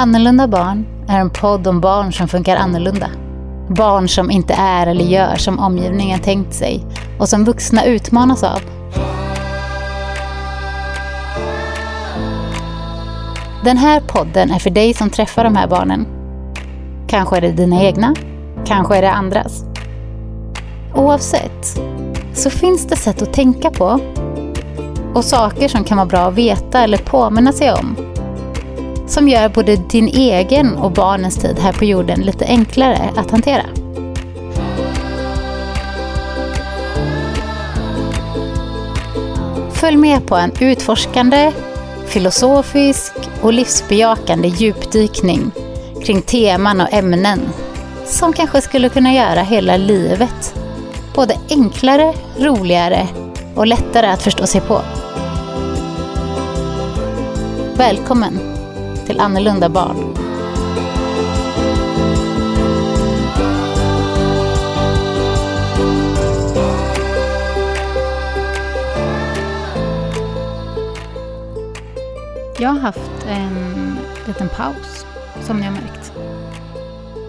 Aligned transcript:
Annorlunda 0.00 0.48
barn 0.48 0.86
är 1.08 1.20
en 1.20 1.30
podd 1.30 1.66
om 1.66 1.80
barn 1.80 2.12
som 2.12 2.28
funkar 2.28 2.56
annorlunda. 2.56 3.10
Barn 3.68 4.08
som 4.08 4.30
inte 4.30 4.54
är 4.54 4.86
eller 4.86 5.04
gör 5.04 5.36
som 5.36 5.58
omgivningen 5.58 6.20
tänkt 6.20 6.54
sig 6.54 6.84
och 7.18 7.28
som 7.28 7.44
vuxna 7.44 7.84
utmanas 7.84 8.42
av. 8.42 8.60
Den 13.64 13.76
här 13.76 14.00
podden 14.00 14.50
är 14.50 14.58
för 14.58 14.70
dig 14.70 14.94
som 14.94 15.10
träffar 15.10 15.44
de 15.44 15.56
här 15.56 15.68
barnen. 15.68 16.06
Kanske 17.08 17.36
är 17.36 17.40
det 17.40 17.52
dina 17.52 17.82
egna, 17.82 18.14
kanske 18.66 18.96
är 18.96 19.02
det 19.02 19.12
andras. 19.12 19.64
Oavsett 20.94 21.80
så 22.34 22.50
finns 22.50 22.86
det 22.86 22.96
sätt 22.96 23.22
att 23.22 23.32
tänka 23.32 23.70
på 23.70 24.00
och 25.14 25.24
saker 25.24 25.68
som 25.68 25.84
kan 25.84 25.96
vara 25.96 26.06
bra 26.06 26.20
att 26.20 26.34
veta 26.34 26.82
eller 26.82 26.98
påminna 26.98 27.52
sig 27.52 27.72
om 27.72 27.96
som 29.08 29.28
gör 29.28 29.48
både 29.48 29.76
din 29.76 30.08
egen 30.08 30.76
och 30.76 30.90
barnens 30.90 31.36
tid 31.36 31.58
här 31.58 31.72
på 31.72 31.84
jorden 31.84 32.20
lite 32.20 32.44
enklare 32.44 33.10
att 33.16 33.30
hantera. 33.30 33.64
Följ 39.72 39.96
med 39.96 40.26
på 40.26 40.36
en 40.36 40.52
utforskande, 40.60 41.52
filosofisk 42.06 43.12
och 43.42 43.52
livsbejakande 43.52 44.48
djupdykning 44.48 45.50
kring 46.04 46.22
teman 46.22 46.80
och 46.80 46.92
ämnen 46.92 47.40
som 48.06 48.32
kanske 48.32 48.60
skulle 48.60 48.88
kunna 48.88 49.12
göra 49.14 49.42
hela 49.42 49.76
livet 49.76 50.54
både 51.14 51.36
enklare, 51.50 52.14
roligare 52.38 53.08
och 53.54 53.66
lättare 53.66 54.06
att 54.06 54.22
förstå 54.22 54.46
sig 54.46 54.60
på. 54.60 54.80
Välkommen 57.76 58.57
till 59.08 59.20
Annorlunda 59.20 59.68
barn. 59.68 60.14
Jag 72.58 72.68
har 72.68 72.78
haft 72.78 73.26
en 73.26 73.96
liten 74.26 74.48
paus, 74.48 75.06
som 75.40 75.56
ni 75.60 75.66
har 75.66 75.72
märkt. 75.72 76.12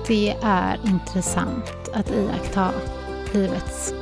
Det 0.07 0.35
är 0.41 0.79
intressant 0.85 1.89
att 1.93 2.11
iaktta 2.11 2.69
livets, 3.33 3.93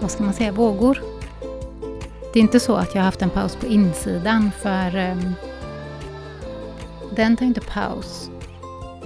vad 0.00 0.10
ska 0.10 0.22
man 0.22 0.34
säga, 0.34 0.52
vågor. 0.52 1.02
Det 2.32 2.38
är 2.38 2.42
inte 2.42 2.60
så 2.60 2.76
att 2.76 2.94
jag 2.94 3.02
har 3.02 3.06
haft 3.06 3.22
en 3.22 3.30
paus 3.30 3.56
på 3.56 3.66
insidan, 3.66 4.50
för 4.62 4.96
um, 4.96 5.34
den 7.14 7.36
tar 7.36 7.46
inte 7.46 7.60
paus. 7.60 8.30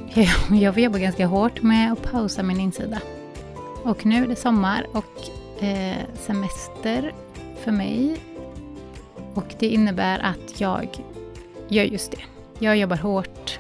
Jag, 0.15 0.59
jag 0.61 0.79
jobba 0.79 0.99
ganska 0.99 1.27
hårt 1.27 1.63
med 1.63 1.93
att 1.93 2.03
pausa 2.03 2.43
min 2.43 2.61
insida. 2.61 3.01
Och 3.85 4.07
nu 4.07 4.25
är 4.25 4.29
det 4.29 4.37
sommar 4.37 4.87
och 4.93 5.63
eh, 5.65 5.97
semester 6.15 7.15
för 7.65 7.73
mig. 7.73 8.21
Och 9.35 9.55
det 9.59 9.67
innebär 9.67 10.19
att 10.19 10.61
jag 10.61 10.89
gör 11.69 11.85
just 11.85 12.11
det. 12.11 12.21
Jag 12.59 12.77
jobbar 12.77 12.97
hårt 12.97 13.59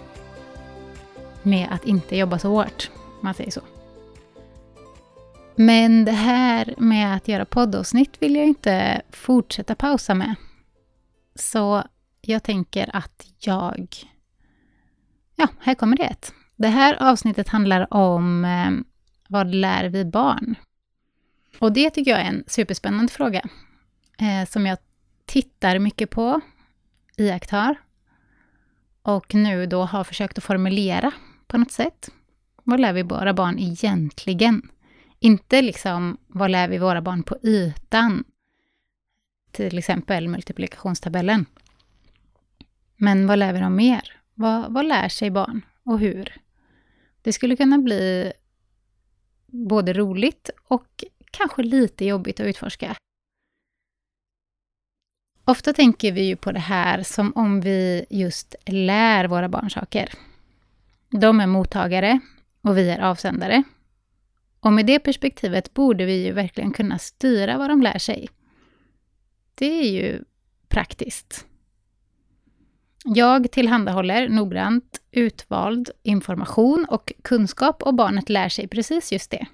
med 1.42 1.68
att 1.70 1.84
inte 1.84 2.16
jobba 2.16 2.38
så 2.38 2.48
hårt, 2.48 2.90
om 2.94 3.20
man 3.20 3.34
säger 3.34 3.50
så. 3.50 3.60
Men 5.56 6.04
det 6.04 6.12
här 6.12 6.74
med 6.78 7.16
att 7.16 7.28
göra 7.28 7.44
poddavsnitt 7.44 8.22
vill 8.22 8.36
jag 8.36 8.46
inte 8.46 9.02
fortsätta 9.10 9.74
pausa 9.74 10.14
med. 10.14 10.34
Så 11.34 11.82
jag 12.20 12.42
tänker 12.42 12.96
att 12.96 13.26
jag 13.38 13.88
Ja, 15.40 15.48
här 15.60 15.74
kommer 15.74 15.96
det 15.96 16.04
ett. 16.04 16.34
Det 16.56 16.68
här 16.68 17.02
avsnittet 17.02 17.48
handlar 17.48 17.94
om 17.94 18.44
eh, 18.44 18.70
vad 19.28 19.54
lär 19.54 19.88
vi 19.88 20.04
barn? 20.04 20.54
Och 21.58 21.72
det 21.72 21.90
tycker 21.90 22.10
jag 22.10 22.20
är 22.20 22.24
en 22.24 22.44
superspännande 22.46 23.12
fråga 23.12 23.48
eh, 24.18 24.48
som 24.48 24.66
jag 24.66 24.78
tittar 25.26 25.78
mycket 25.78 26.10
på, 26.10 26.40
iakttar 27.16 27.76
och 29.02 29.34
nu 29.34 29.66
då 29.66 29.84
har 29.84 30.04
försökt 30.04 30.38
att 30.38 30.44
formulera 30.44 31.12
på 31.46 31.58
något 31.58 31.72
sätt. 31.72 32.10
Vad 32.64 32.80
lär 32.80 32.92
vi 32.92 33.02
våra 33.02 33.34
barn 33.34 33.58
egentligen? 33.58 34.70
Inte 35.18 35.62
liksom 35.62 36.18
vad 36.26 36.50
lär 36.50 36.68
vi 36.68 36.78
våra 36.78 37.02
barn 37.02 37.22
på 37.22 37.36
ytan? 37.42 38.24
Till 39.50 39.78
exempel 39.78 40.28
multiplikationstabellen. 40.28 41.46
Men 42.96 43.26
vad 43.26 43.38
lär 43.38 43.52
vi 43.52 43.60
dem 43.60 43.76
mer? 43.76 44.17
Vad, 44.38 44.72
vad 44.72 44.86
lär 44.86 45.08
sig 45.08 45.30
barn 45.30 45.62
och 45.82 45.98
hur? 45.98 46.36
Det 47.22 47.32
skulle 47.32 47.56
kunna 47.56 47.78
bli 47.78 48.32
både 49.46 49.92
roligt 49.92 50.50
och 50.64 51.04
kanske 51.30 51.62
lite 51.62 52.04
jobbigt 52.04 52.40
att 52.40 52.46
utforska. 52.46 52.96
Ofta 55.44 55.72
tänker 55.72 56.12
vi 56.12 56.22
ju 56.22 56.36
på 56.36 56.52
det 56.52 56.60
här 56.60 57.02
som 57.02 57.32
om 57.34 57.60
vi 57.60 58.06
just 58.10 58.54
lär 58.66 59.28
våra 59.28 59.48
barn 59.48 59.70
saker. 59.70 60.12
De 61.10 61.40
är 61.40 61.46
mottagare 61.46 62.20
och 62.60 62.78
vi 62.78 62.90
är 62.90 63.00
avsändare. 63.00 63.62
Och 64.60 64.72
med 64.72 64.86
det 64.86 64.98
perspektivet 64.98 65.74
borde 65.74 66.04
vi 66.04 66.24
ju 66.24 66.32
verkligen 66.32 66.72
kunna 66.72 66.98
styra 66.98 67.58
vad 67.58 67.70
de 67.70 67.82
lär 67.82 67.98
sig. 67.98 68.28
Det 69.54 69.80
är 69.80 69.90
ju 69.90 70.24
praktiskt. 70.68 71.46
Jag 73.04 73.50
tillhandahåller 73.50 74.28
noggrant 74.28 75.00
utvald 75.10 75.90
information 76.02 76.86
och 76.88 77.12
kunskap 77.24 77.82
och 77.82 77.94
barnet 77.94 78.28
lär 78.28 78.48
sig 78.48 78.68
precis 78.68 79.12
just 79.12 79.30
det. 79.30 79.46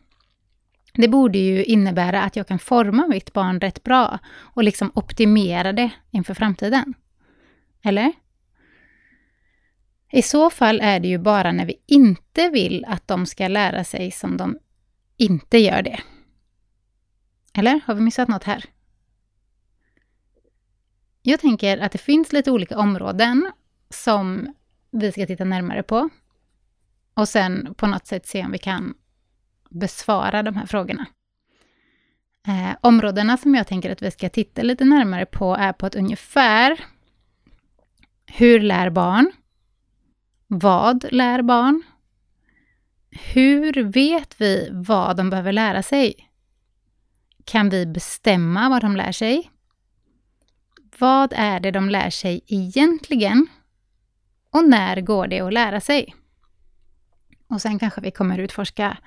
Det 0.94 1.08
borde 1.08 1.38
ju 1.38 1.64
innebära 1.64 2.22
att 2.22 2.36
jag 2.36 2.48
kan 2.48 2.58
forma 2.58 3.06
mitt 3.06 3.32
barn 3.32 3.60
rätt 3.60 3.84
bra 3.84 4.18
och 4.36 4.64
liksom 4.64 4.90
optimera 4.94 5.72
det 5.72 5.90
inför 6.10 6.34
framtiden. 6.34 6.94
Eller? 7.84 8.12
I 10.12 10.22
så 10.22 10.50
fall 10.50 10.80
är 10.80 11.00
det 11.00 11.08
ju 11.08 11.18
bara 11.18 11.52
när 11.52 11.66
vi 11.66 11.76
inte 11.86 12.48
vill 12.48 12.84
att 12.84 13.08
de 13.08 13.26
ska 13.26 13.48
lära 13.48 13.84
sig 13.84 14.10
som 14.10 14.36
de 14.36 14.58
inte 15.16 15.58
gör 15.58 15.82
det. 15.82 16.00
Eller? 17.54 17.80
Har 17.86 17.94
vi 17.94 18.00
missat 18.00 18.28
något 18.28 18.44
här? 18.44 18.64
Jag 21.26 21.40
tänker 21.40 21.78
att 21.78 21.92
det 21.92 21.98
finns 21.98 22.32
lite 22.32 22.50
olika 22.50 22.78
områden 22.78 23.52
som 23.90 24.54
vi 24.90 25.12
ska 25.12 25.26
titta 25.26 25.44
närmare 25.44 25.82
på. 25.82 26.08
Och 27.14 27.28
sen 27.28 27.74
på 27.76 27.86
något 27.86 28.06
sätt 28.06 28.26
se 28.26 28.44
om 28.44 28.52
vi 28.52 28.58
kan 28.58 28.94
besvara 29.70 30.42
de 30.42 30.56
här 30.56 30.66
frågorna. 30.66 31.06
Eh, 32.46 32.76
områdena 32.80 33.36
som 33.36 33.54
jag 33.54 33.66
tänker 33.66 33.92
att 33.92 34.02
vi 34.02 34.10
ska 34.10 34.28
titta 34.28 34.62
lite 34.62 34.84
närmare 34.84 35.26
på 35.26 35.54
är 35.54 35.72
på 35.72 35.86
ett 35.86 35.94
ungefär 35.94 36.84
hur 38.26 38.60
lär 38.60 38.90
barn? 38.90 39.32
Vad 40.46 41.12
lär 41.12 41.42
barn? 41.42 41.82
Hur 43.10 43.82
vet 43.82 44.40
vi 44.40 44.68
vad 44.72 45.16
de 45.16 45.30
behöver 45.30 45.52
lära 45.52 45.82
sig? 45.82 46.30
Kan 47.44 47.68
vi 47.68 47.86
bestämma 47.86 48.68
vad 48.68 48.82
de 48.82 48.96
lär 48.96 49.12
sig? 49.12 49.50
Vad 50.98 51.32
är 51.36 51.60
det 51.60 51.70
de 51.70 51.88
lär 51.88 52.10
sig 52.10 52.40
egentligen? 52.46 53.46
Och 54.50 54.68
när 54.68 55.00
går 55.00 55.26
det 55.26 55.40
att 55.40 55.52
lära 55.52 55.80
sig? 55.80 56.14
Och 57.48 57.60
sen 57.60 57.78
kanske 57.78 58.00
vi 58.00 58.10
kommer 58.10 58.38
utforska 58.38 58.98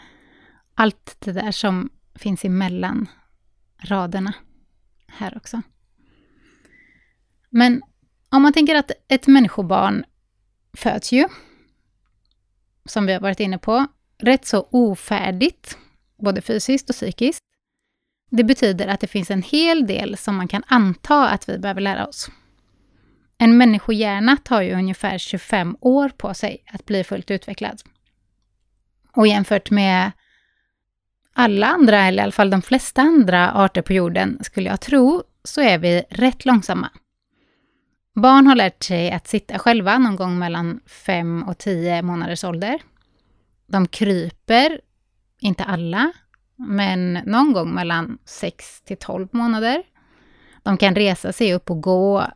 allt 0.74 1.16
det 1.20 1.32
där 1.32 1.52
som 1.52 1.90
finns 2.16 2.46
emellan 2.46 3.08
raderna 3.78 4.34
här 5.08 5.38
också. 5.38 5.62
Men 7.50 7.82
om 8.30 8.42
man 8.42 8.54
tänker 8.54 8.76
att 8.76 8.92
ett 9.08 9.28
människobarn 9.28 10.06
föds 10.74 11.12
ju, 11.12 11.28
som 12.86 13.06
vi 13.06 13.14
har 13.14 13.20
varit 13.20 13.40
inne 13.40 13.58
på, 13.58 13.88
rätt 14.18 14.46
så 14.46 14.68
ofärdigt, 14.72 15.78
både 16.18 16.42
fysiskt 16.42 16.90
och 16.90 16.96
psykiskt. 16.96 17.40
Det 18.30 18.44
betyder 18.44 18.88
att 18.88 19.00
det 19.00 19.08
finns 19.08 19.32
en 19.32 19.42
hel 19.42 19.88
del 19.88 20.18
som 20.18 20.36
man 20.36 20.48
kan 20.48 20.64
anta 20.68 21.30
att 21.30 21.50
vi 21.50 21.58
behöver 21.58 21.82
lära 21.82 22.08
oss. 22.08 22.30
En 23.38 23.58
människohjärna 23.58 24.38
tar 24.38 24.62
ju 24.62 24.74
ungefär 24.74 25.18
25 25.18 25.78
år 25.82 26.10
på 26.10 26.34
sig 26.34 26.64
att 26.72 26.86
bli 26.86 27.04
fullt 27.04 27.32
utvecklad. 27.32 27.82
Och 29.16 29.28
jämfört 29.28 29.72
med 29.72 30.12
alla 31.34 31.68
andra, 31.68 32.02
eller 32.02 32.24
i 32.24 32.24
alla 32.24 32.32
fall 32.32 32.50
de 32.50 32.62
flesta 32.62 33.02
andra 33.02 33.52
arter 33.52 33.82
på 33.82 33.94
jorden, 33.94 34.40
skulle 34.42 34.70
jag 34.70 34.82
tro, 34.82 35.24
så 35.44 35.62
är 35.62 35.78
vi 35.78 36.04
rätt 36.10 36.46
långsamma. 36.46 36.90
Barn 38.16 38.48
har 38.48 38.56
lärt 38.56 38.84
sig 38.84 39.12
att 39.12 39.28
sitta 39.28 39.60
själva 39.60 39.98
någon 39.98 40.16
gång 40.16 40.40
mellan 40.40 40.80
5 40.86 41.44
och 41.44 41.58
10 41.58 42.02
månaders 42.02 42.44
ålder. 42.44 42.82
De 43.68 43.88
kryper, 43.88 44.82
inte 45.40 45.64
alla, 45.64 46.12
men 46.58 47.14
någon 47.14 47.54
gång 47.54 47.74
mellan 47.74 48.18
6 48.26 48.82
till 48.82 48.98
12 48.98 49.28
månader. 49.32 49.84
De 50.64 50.78
kan 50.78 50.96
resa 50.96 51.34
sig 51.34 51.54
upp 51.54 51.70
och 51.70 51.82
gå 51.82 52.28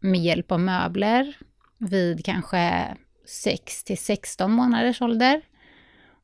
med 0.00 0.20
hjälp 0.20 0.52
av 0.52 0.60
möbler 0.60 1.36
vid 1.78 2.24
kanske 2.24 2.96
6 3.26 3.84
till 3.84 3.98
16 3.98 4.52
månaders 4.52 5.02
ålder 5.02 5.42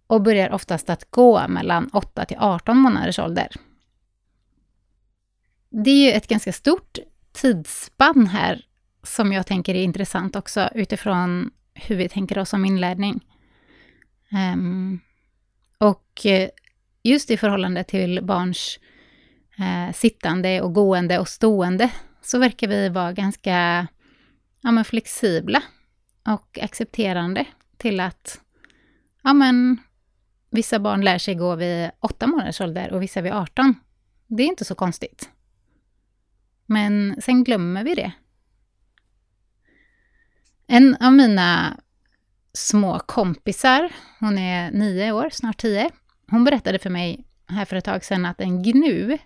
och 0.07 0.23
börjar 0.23 0.53
oftast 0.53 0.91
att 0.91 1.11
gå 1.11 1.49
mellan 1.49 1.91
8 1.93 2.25
till 2.25 2.37
18 2.41 2.77
månaders 2.77 3.19
ålder. 3.19 3.49
Det 5.71 5.91
är 5.91 6.07
ju 6.07 6.13
ett 6.13 6.27
ganska 6.27 6.53
stort 6.53 6.99
tidsspann 7.33 8.27
här 8.27 8.65
som 9.03 9.33
jag 9.33 9.47
tänker 9.47 9.75
är 9.75 9.83
intressant 9.83 10.37
också 10.37 10.69
utifrån 10.75 11.51
hur 11.75 11.97
vi 11.97 12.09
tänker 12.09 12.39
oss 12.39 12.53
om 12.53 12.65
inlärning. 12.65 13.25
Um, 14.33 15.01
och 15.79 16.27
eh, 16.27 16.49
just 17.09 17.31
i 17.31 17.37
förhållande 17.37 17.85
till 17.85 18.25
barns 18.25 18.79
eh, 19.59 19.95
sittande 19.95 20.61
och 20.61 20.75
gående 20.75 21.19
och 21.19 21.29
stående 21.29 21.91
så 22.23 22.39
verkar 22.39 22.69
vi 22.69 22.89
vara 22.89 23.13
ganska 23.13 23.87
ja, 24.61 24.71
men 24.71 24.85
flexibla 24.85 25.63
och 26.27 26.59
accepterande 26.63 27.45
till 27.77 28.01
att 28.01 28.41
ja, 29.23 29.33
men, 29.33 29.79
vissa 30.51 30.79
barn 30.79 31.05
lär 31.05 31.19
sig 31.19 31.35
gå 31.35 31.55
vid 31.55 31.91
åtta 32.01 32.27
månaders 32.27 32.61
ålder 32.61 32.93
och 32.93 33.03
vissa 33.03 33.21
vid 33.21 33.33
18. 33.33 33.75
Det 34.27 34.43
är 34.43 34.47
inte 34.47 34.65
så 34.65 34.75
konstigt. 34.75 35.31
Men 36.67 37.17
sen 37.23 37.45
glömmer 37.45 37.85
vi 37.85 37.95
det. 37.95 38.13
En 40.67 40.97
av 41.01 41.13
mina 41.13 41.81
små 42.53 42.99
kompisar, 42.99 43.93
hon 44.21 44.39
är 44.39 44.71
nio 44.71 45.13
år, 45.13 45.31
snart 45.33 45.61
tio, 45.61 45.91
hon 46.31 46.45
berättade 46.45 46.79
för 46.79 46.91
mig 46.91 47.25
här 47.47 47.65
för 47.65 47.77
ett 47.77 47.85
tag 47.85 48.05
sedan 48.05 48.27
att 48.27 48.41
en 48.41 48.63
gnu 48.63 49.19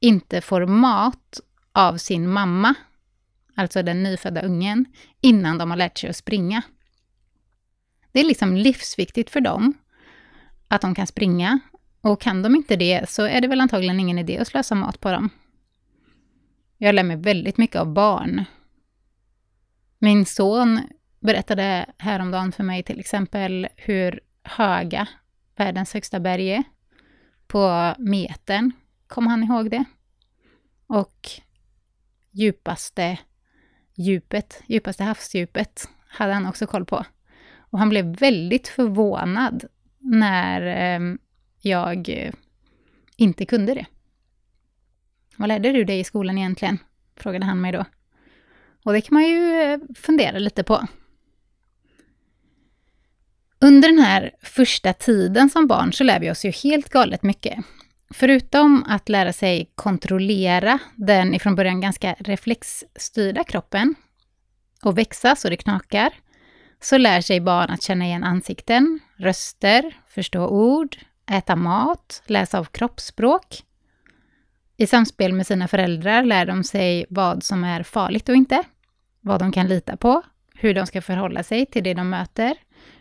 inte 0.00 0.40
får 0.40 0.66
mat 0.66 1.40
av 1.72 1.96
sin 1.96 2.30
mamma, 2.30 2.74
alltså 3.54 3.82
den 3.82 4.02
nyfödda 4.02 4.42
ungen, 4.42 4.84
innan 5.20 5.58
de 5.58 5.70
har 5.70 5.76
lärt 5.76 5.98
sig 5.98 6.10
att 6.10 6.16
springa. 6.16 6.62
Det 8.12 8.20
är 8.20 8.24
liksom 8.24 8.56
livsviktigt 8.56 9.30
för 9.30 9.40
dem 9.40 9.74
att 10.68 10.80
de 10.80 10.94
kan 10.94 11.06
springa 11.06 11.60
och 12.00 12.20
kan 12.20 12.42
de 12.42 12.54
inte 12.54 12.76
det 12.76 13.10
så 13.10 13.22
är 13.22 13.40
det 13.40 13.48
väl 13.48 13.60
antagligen 13.60 14.00
ingen 14.00 14.18
idé 14.18 14.38
att 14.38 14.48
slösa 14.48 14.74
mat 14.74 15.00
på 15.00 15.12
dem. 15.12 15.30
Jag 16.76 16.94
lär 16.94 17.02
mig 17.02 17.16
väldigt 17.16 17.56
mycket 17.56 17.76
av 17.76 17.92
barn. 17.92 18.44
Min 19.98 20.26
son 20.26 20.80
berättade 21.20 21.86
häromdagen 21.98 22.52
för 22.52 22.64
mig 22.64 22.82
till 22.82 23.00
exempel 23.00 23.68
hur 23.76 24.20
höga 24.42 25.08
världens 25.58 25.94
högsta 25.94 26.20
berg. 26.20 26.62
På 27.46 27.94
metern, 27.98 28.72
kom 29.06 29.26
han 29.26 29.44
ihåg 29.44 29.70
det? 29.70 29.84
Och 30.86 31.30
djupaste 32.30 33.18
djupet, 33.94 34.62
djupaste 34.66 35.04
havsdjupet, 35.04 35.88
hade 36.08 36.32
han 36.32 36.46
också 36.46 36.66
koll 36.66 36.84
på. 36.84 37.04
Och 37.70 37.78
han 37.78 37.88
blev 37.88 38.04
väldigt 38.16 38.68
förvånad 38.68 39.64
när 39.98 40.62
ehm, 40.62 41.18
jag 41.60 42.08
eh, 42.08 42.32
inte 43.16 43.46
kunde 43.46 43.74
det. 43.74 43.86
Vad 45.36 45.48
lärde 45.48 45.72
du 45.72 45.84
dig 45.84 46.00
i 46.00 46.04
skolan 46.04 46.38
egentligen? 46.38 46.78
Frågade 47.16 47.44
han 47.44 47.60
mig 47.60 47.72
då. 47.72 47.84
Och 48.84 48.92
det 48.92 49.00
kan 49.00 49.14
man 49.14 49.28
ju 49.28 49.62
eh, 49.62 49.78
fundera 49.96 50.38
lite 50.38 50.62
på. 50.62 50.86
Under 53.60 53.88
den 53.88 53.98
här 53.98 54.30
första 54.42 54.92
tiden 54.92 55.50
som 55.50 55.66
barn 55.66 55.92
så 55.92 56.04
lär 56.04 56.20
vi 56.20 56.30
oss 56.30 56.44
ju 56.44 56.50
helt 56.50 56.88
galet 56.88 57.22
mycket. 57.22 57.58
Förutom 58.10 58.84
att 58.88 59.08
lära 59.08 59.32
sig 59.32 59.70
kontrollera 59.74 60.78
den 60.96 61.34
ifrån 61.34 61.54
början 61.54 61.80
ganska 61.80 62.16
reflexstyrda 62.18 63.44
kroppen 63.44 63.94
och 64.82 64.98
växa 64.98 65.36
så 65.36 65.48
det 65.48 65.56
knakar, 65.56 66.12
så 66.80 66.98
lär 66.98 67.20
sig 67.20 67.40
barn 67.40 67.70
att 67.70 67.82
känna 67.82 68.04
igen 68.04 68.24
ansikten, 68.24 69.00
röster, 69.16 69.96
förstå 70.08 70.48
ord, 70.48 70.96
äta 71.30 71.56
mat, 71.56 72.22
läsa 72.26 72.58
av 72.58 72.64
kroppsspråk. 72.64 73.62
I 74.76 74.86
samspel 74.86 75.32
med 75.32 75.46
sina 75.46 75.68
föräldrar 75.68 76.24
lär 76.24 76.46
de 76.46 76.64
sig 76.64 77.06
vad 77.10 77.42
som 77.44 77.64
är 77.64 77.82
farligt 77.82 78.28
och 78.28 78.36
inte, 78.36 78.62
vad 79.20 79.40
de 79.40 79.52
kan 79.52 79.68
lita 79.68 79.96
på, 79.96 80.22
hur 80.54 80.74
de 80.74 80.86
ska 80.86 81.02
förhålla 81.02 81.42
sig 81.42 81.66
till 81.66 81.84
det 81.84 81.94
de 81.94 82.10
möter, 82.10 82.56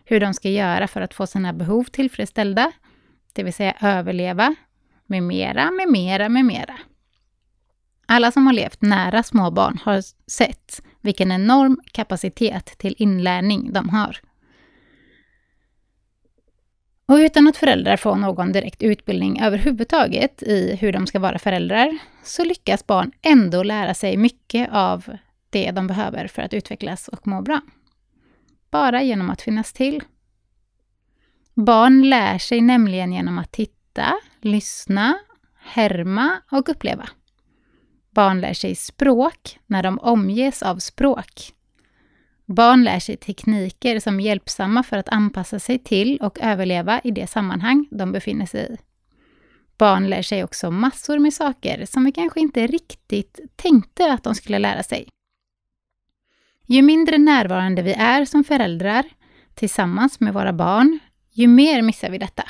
hur 0.09 0.19
de 0.19 0.33
ska 0.33 0.49
göra 0.49 0.87
för 0.87 1.01
att 1.01 1.13
få 1.13 1.27
sina 1.27 1.53
behov 1.53 1.83
tillfredsställda, 1.83 2.71
det 3.33 3.43
vill 3.43 3.53
säga 3.53 3.75
överleva, 3.81 4.55
med 5.05 5.23
mera, 5.23 5.71
med 5.71 5.87
mera, 5.91 6.29
med 6.29 6.45
mera. 6.45 6.77
Alla 8.05 8.31
som 8.31 8.45
har 8.45 8.53
levt 8.53 8.81
nära 8.81 9.23
små 9.23 9.51
barn 9.51 9.79
har 9.83 10.01
sett 10.31 10.81
vilken 11.01 11.31
enorm 11.31 11.79
kapacitet 11.91 12.65
till 12.77 12.95
inlärning 12.97 13.73
de 13.73 13.89
har. 13.89 14.17
Och 17.05 17.15
utan 17.15 17.47
att 17.47 17.57
föräldrar 17.57 17.97
får 17.97 18.15
någon 18.15 18.51
direkt 18.51 18.83
utbildning 18.83 19.41
överhuvudtaget 19.41 20.43
i 20.43 20.75
hur 20.75 20.93
de 20.93 21.07
ska 21.07 21.19
vara 21.19 21.39
föräldrar, 21.39 21.97
så 22.23 22.43
lyckas 22.43 22.87
barn 22.87 23.11
ändå 23.21 23.63
lära 23.63 23.93
sig 23.93 24.17
mycket 24.17 24.69
av 24.71 25.17
det 25.49 25.71
de 25.71 25.87
behöver 25.87 26.27
för 26.27 26.41
att 26.41 26.53
utvecklas 26.53 27.07
och 27.07 27.27
må 27.27 27.41
bra. 27.41 27.61
Bara 28.71 29.03
genom 29.03 29.29
att 29.29 29.41
finnas 29.41 29.73
till. 29.73 30.03
Barn 31.53 32.09
lär 32.09 32.37
sig 32.37 32.61
nämligen 32.61 33.13
genom 33.13 33.37
att 33.37 33.51
titta, 33.51 34.13
lyssna, 34.41 35.19
härma 35.59 36.41
och 36.51 36.69
uppleva. 36.69 37.09
Barn 38.11 38.41
lär 38.41 38.53
sig 38.53 38.75
språk 38.75 39.59
när 39.65 39.83
de 39.83 39.99
omges 39.99 40.63
av 40.63 40.77
språk. 40.77 41.53
Barn 42.45 42.83
lär 42.83 42.99
sig 42.99 43.17
tekniker 43.17 43.99
som 43.99 44.19
är 44.19 44.23
hjälpsamma 44.23 44.83
för 44.83 44.97
att 44.97 45.09
anpassa 45.09 45.59
sig 45.59 45.79
till 45.79 46.17
och 46.17 46.39
överleva 46.41 47.01
i 47.03 47.11
det 47.11 47.27
sammanhang 47.27 47.87
de 47.91 48.11
befinner 48.11 48.45
sig 48.45 48.73
i. 48.73 48.77
Barn 49.77 50.09
lär 50.09 50.21
sig 50.21 50.43
också 50.43 50.71
massor 50.71 51.19
med 51.19 51.33
saker 51.33 51.85
som 51.85 52.05
vi 52.05 52.11
kanske 52.11 52.39
inte 52.39 52.67
riktigt 52.67 53.39
tänkte 53.55 54.13
att 54.13 54.23
de 54.23 54.35
skulle 54.35 54.59
lära 54.59 54.83
sig. 54.83 55.09
Ju 56.69 56.81
mindre 56.81 57.17
närvarande 57.17 57.81
vi 57.81 57.93
är 57.93 58.25
som 58.25 58.43
föräldrar 58.43 59.05
tillsammans 59.53 60.19
med 60.19 60.33
våra 60.33 60.53
barn, 60.53 60.99
ju 61.33 61.47
mer 61.47 61.81
missar 61.81 62.09
vi 62.09 62.17
detta. 62.17 62.43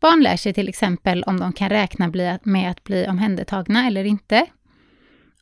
Barn 0.00 0.22
lär 0.22 0.36
sig 0.36 0.54
till 0.54 0.68
exempel 0.68 1.22
om 1.22 1.40
de 1.40 1.52
kan 1.52 1.68
räkna 1.68 2.12
med 2.42 2.70
att 2.70 2.84
bli 2.84 3.06
omhändertagna 3.08 3.86
eller 3.86 4.04
inte. 4.04 4.46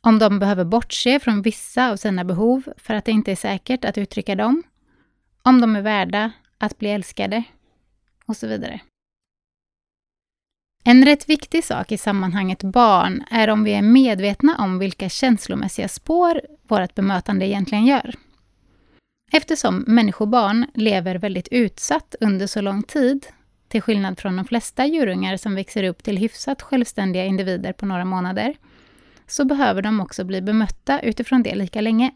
Om 0.01 0.19
de 0.19 0.39
behöver 0.39 0.65
bortse 0.65 1.19
från 1.19 1.41
vissa 1.41 1.91
av 1.91 1.95
sina 1.95 2.25
behov 2.25 2.63
för 2.77 2.93
att 2.93 3.05
det 3.05 3.11
inte 3.11 3.31
är 3.31 3.35
säkert 3.35 3.85
att 3.85 3.97
uttrycka 3.97 4.35
dem. 4.35 4.63
Om 5.43 5.61
de 5.61 5.75
är 5.75 5.81
värda 5.81 6.31
att 6.57 6.77
bli 6.77 6.89
älskade 6.89 7.43
och 8.25 8.37
så 8.37 8.47
vidare. 8.47 8.79
En 10.83 11.05
rätt 11.05 11.29
viktig 11.29 11.63
sak 11.63 11.91
i 11.91 11.97
sammanhanget 11.97 12.63
barn 12.63 13.23
är 13.31 13.47
om 13.47 13.63
vi 13.63 13.71
är 13.73 13.81
medvetna 13.81 14.57
om 14.57 14.79
vilka 14.79 15.09
känslomässiga 15.09 15.87
spår 15.87 16.41
vårt 16.67 16.95
bemötande 16.95 17.47
egentligen 17.47 17.85
gör. 17.85 18.15
Eftersom 19.31 19.83
människobarn 19.87 20.65
lever 20.73 21.15
väldigt 21.15 21.47
utsatt 21.51 22.15
under 22.19 22.47
så 22.47 22.61
lång 22.61 22.83
tid, 22.83 23.27
till 23.67 23.81
skillnad 23.81 24.19
från 24.19 24.35
de 24.35 24.45
flesta 24.45 24.85
djurungar 24.85 25.37
som 25.37 25.55
växer 25.55 25.83
upp 25.83 26.03
till 26.03 26.17
hyfsat 26.17 26.61
självständiga 26.61 27.25
individer 27.25 27.73
på 27.73 27.85
några 27.85 28.05
månader, 28.05 28.55
så 29.27 29.45
behöver 29.45 29.81
de 29.81 29.99
också 29.99 30.23
bli 30.23 30.41
bemötta 30.41 30.99
utifrån 30.99 31.43
det 31.43 31.55
lika 31.55 31.81
länge. 31.81 32.11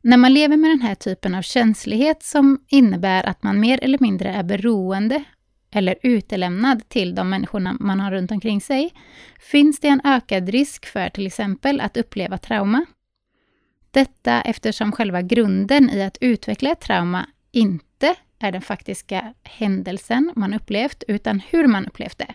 När 0.00 0.16
man 0.16 0.34
lever 0.34 0.56
med 0.56 0.70
den 0.70 0.80
här 0.80 0.94
typen 0.94 1.34
av 1.34 1.42
känslighet 1.42 2.22
som 2.22 2.64
innebär 2.68 3.28
att 3.28 3.42
man 3.42 3.60
mer 3.60 3.84
eller 3.84 3.98
mindre 4.00 4.28
är 4.28 4.42
beroende 4.42 5.24
eller 5.72 5.96
utelämnad 6.02 6.88
till 6.88 7.14
de 7.14 7.30
människorna 7.30 7.76
man 7.80 8.00
har 8.00 8.10
runt 8.10 8.30
omkring 8.30 8.60
sig, 8.60 8.94
finns 9.40 9.80
det 9.80 9.88
en 9.88 10.00
ökad 10.04 10.48
risk 10.48 10.86
för 10.86 11.08
till 11.08 11.26
exempel 11.26 11.80
att 11.80 11.96
uppleva 11.96 12.38
trauma. 12.38 12.84
Detta 13.90 14.40
eftersom 14.40 14.92
själva 14.92 15.22
grunden 15.22 15.90
i 15.90 16.02
att 16.02 16.18
utveckla 16.20 16.70
ett 16.70 16.80
trauma 16.80 17.26
inte 17.52 18.14
är 18.38 18.52
den 18.52 18.62
faktiska 18.62 19.34
händelsen 19.42 20.32
man 20.36 20.54
upplevt, 20.54 21.02
utan 21.08 21.40
hur 21.40 21.66
man 21.66 21.86
upplevt 21.86 22.18
det. 22.18 22.34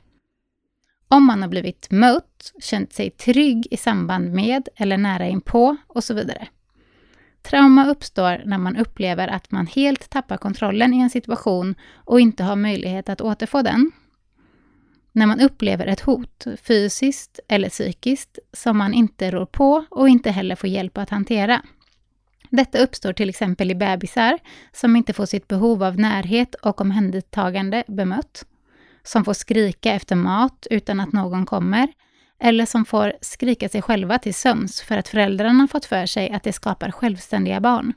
Om 1.07 1.25
man 1.25 1.41
har 1.41 1.49
blivit 1.49 1.91
mött, 1.91 2.53
känt 2.61 2.93
sig 2.93 3.09
trygg 3.09 3.67
i 3.71 3.77
samband 3.77 4.33
med 4.33 4.69
eller 4.75 4.97
nära 4.97 5.27
inpå 5.27 5.77
och 5.87 6.03
så 6.03 6.13
vidare. 6.13 6.47
Trauma 7.49 7.89
uppstår 7.89 8.41
när 8.45 8.57
man 8.57 8.77
upplever 8.77 9.27
att 9.27 9.51
man 9.51 9.67
helt 9.67 10.09
tappar 10.09 10.37
kontrollen 10.37 10.93
i 10.93 10.99
en 10.99 11.09
situation 11.09 11.75
och 11.95 12.19
inte 12.19 12.43
har 12.43 12.55
möjlighet 12.55 13.09
att 13.09 13.21
återfå 13.21 13.61
den. 13.61 13.91
När 15.11 15.25
man 15.25 15.39
upplever 15.39 15.87
ett 15.87 15.99
hot, 15.99 16.45
fysiskt 16.63 17.39
eller 17.47 17.69
psykiskt, 17.69 18.39
som 18.53 18.77
man 18.77 18.93
inte 18.93 19.31
rår 19.31 19.45
på 19.45 19.85
och 19.89 20.09
inte 20.09 20.31
heller 20.31 20.55
får 20.55 20.69
hjälp 20.69 20.97
att 20.97 21.09
hantera. 21.09 21.61
Detta 22.49 22.79
uppstår 22.79 23.13
till 23.13 23.29
exempel 23.29 23.71
i 23.71 23.75
bebisar 23.75 24.39
som 24.71 24.95
inte 24.95 25.13
får 25.13 25.25
sitt 25.25 25.47
behov 25.47 25.83
av 25.83 25.99
närhet 25.99 26.55
och 26.55 26.81
omhändertagande 26.81 27.83
bemött, 27.87 28.45
som 29.03 29.25
får 29.25 29.33
skrika 29.33 29.93
efter 29.93 30.15
mat 30.15 30.67
utan 30.71 30.99
att 30.99 31.13
någon 31.13 31.45
kommer, 31.45 31.87
eller 32.39 32.65
som 32.65 32.85
får 32.85 33.13
skrika 33.21 33.69
sig 33.69 33.81
själva 33.81 34.19
till 34.19 34.33
sömns 34.33 34.81
för 34.81 34.97
att 34.97 35.07
föräldrarna 35.07 35.67
fått 35.67 35.85
för 35.85 36.05
sig 36.05 36.29
att 36.29 36.43
det 36.43 36.53
skapar 36.53 36.91
självständiga 36.91 37.61
barn. 37.61 37.93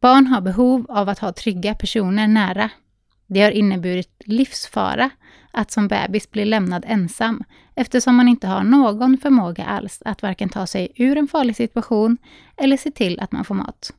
Barn 0.00 0.26
har 0.26 0.40
behov 0.40 0.86
av 0.88 1.08
att 1.08 1.18
ha 1.18 1.32
trygga 1.32 1.74
personer 1.74 2.28
nära. 2.28 2.70
Det 3.26 3.40
har 3.40 3.50
inneburit 3.50 4.22
livsfara 4.24 5.10
att 5.50 5.70
som 5.70 5.88
bebis 5.88 6.30
bli 6.30 6.44
lämnad 6.44 6.84
ensam 6.88 7.44
eftersom 7.74 8.16
man 8.16 8.28
inte 8.28 8.46
har 8.46 8.62
någon 8.62 9.18
förmåga 9.18 9.64
alls 9.64 10.02
att 10.04 10.22
varken 10.22 10.48
ta 10.48 10.66
sig 10.66 10.92
ur 10.96 11.16
en 11.16 11.28
farlig 11.28 11.56
situation 11.56 12.18
eller 12.56 12.76
se 12.76 12.90
till 12.90 13.20
att 13.20 13.32
man 13.32 13.44
får 13.44 13.54
mat. 13.54 13.92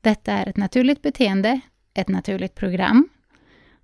Detta 0.00 0.32
är 0.32 0.48
ett 0.48 0.56
naturligt 0.56 1.02
beteende, 1.02 1.60
ett 1.94 2.08
naturligt 2.08 2.54
program. 2.54 3.08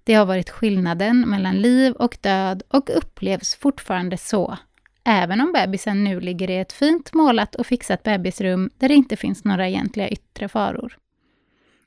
Det 0.09 0.15
har 0.15 0.27
varit 0.27 0.51
skillnaden 0.51 1.21
mellan 1.21 1.61
liv 1.61 1.93
och 1.93 2.19
död 2.21 2.63
och 2.69 2.91
upplevs 2.97 3.55
fortfarande 3.55 4.17
så, 4.19 4.59
även 5.05 5.41
om 5.41 5.53
bebisen 5.53 6.05
nu 6.05 6.21
ligger 6.21 6.51
i 6.51 6.59
ett 6.59 6.73
fint 6.73 7.15
målat 7.15 7.55
och 7.55 7.67
fixat 7.67 8.03
bebisrum 8.03 8.71
där 8.79 8.89
det 8.89 8.95
inte 8.95 9.17
finns 9.17 9.45
några 9.45 9.69
egentliga 9.69 10.09
yttre 10.09 10.49
faror. 10.49 10.99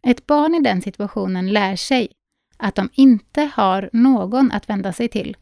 Ett 0.04 0.28
barn 0.28 0.56
i 0.56 0.60
den 0.60 0.82
situationen 0.82 1.54
lär 1.54 1.76
sig 1.76 2.12
att 2.58 2.76
de 2.76 2.90
inte 2.94 3.52
har 3.54 3.90
någon 3.94 4.52
att 4.52 4.70
vända 4.70 4.94
sig 4.94 5.08
till 5.08 5.38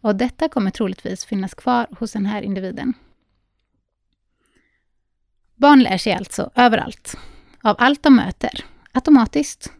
och 0.00 0.16
detta 0.16 0.48
kommer 0.48 0.70
troligtvis 0.70 1.24
finnas 1.24 1.54
kvar 1.54 1.86
hos 1.98 2.12
den 2.12 2.26
här 2.26 2.42
individen. 2.42 2.94
Barn 5.54 5.82
lär 5.82 5.98
sig 5.98 6.12
alltså 6.12 6.50
överallt, 6.54 7.18
av 7.62 7.76
allt 7.78 8.02
de 8.02 8.16
möter, 8.16 8.64
automatiskt. 8.92 9.72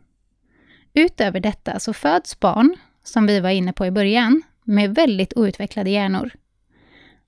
Utöver 0.95 1.41
detta 1.41 1.81
så 1.81 1.93
föds 1.93 2.41
barn, 2.41 2.77
som 3.03 3.27
vi 3.27 3.41
var 3.41 3.51
inne 3.51 3.73
på 3.73 3.87
i 3.87 3.91
början, 3.91 4.43
med 4.65 4.95
väldigt 4.95 5.33
outvecklade 5.37 5.91
hjärnor. 5.91 6.31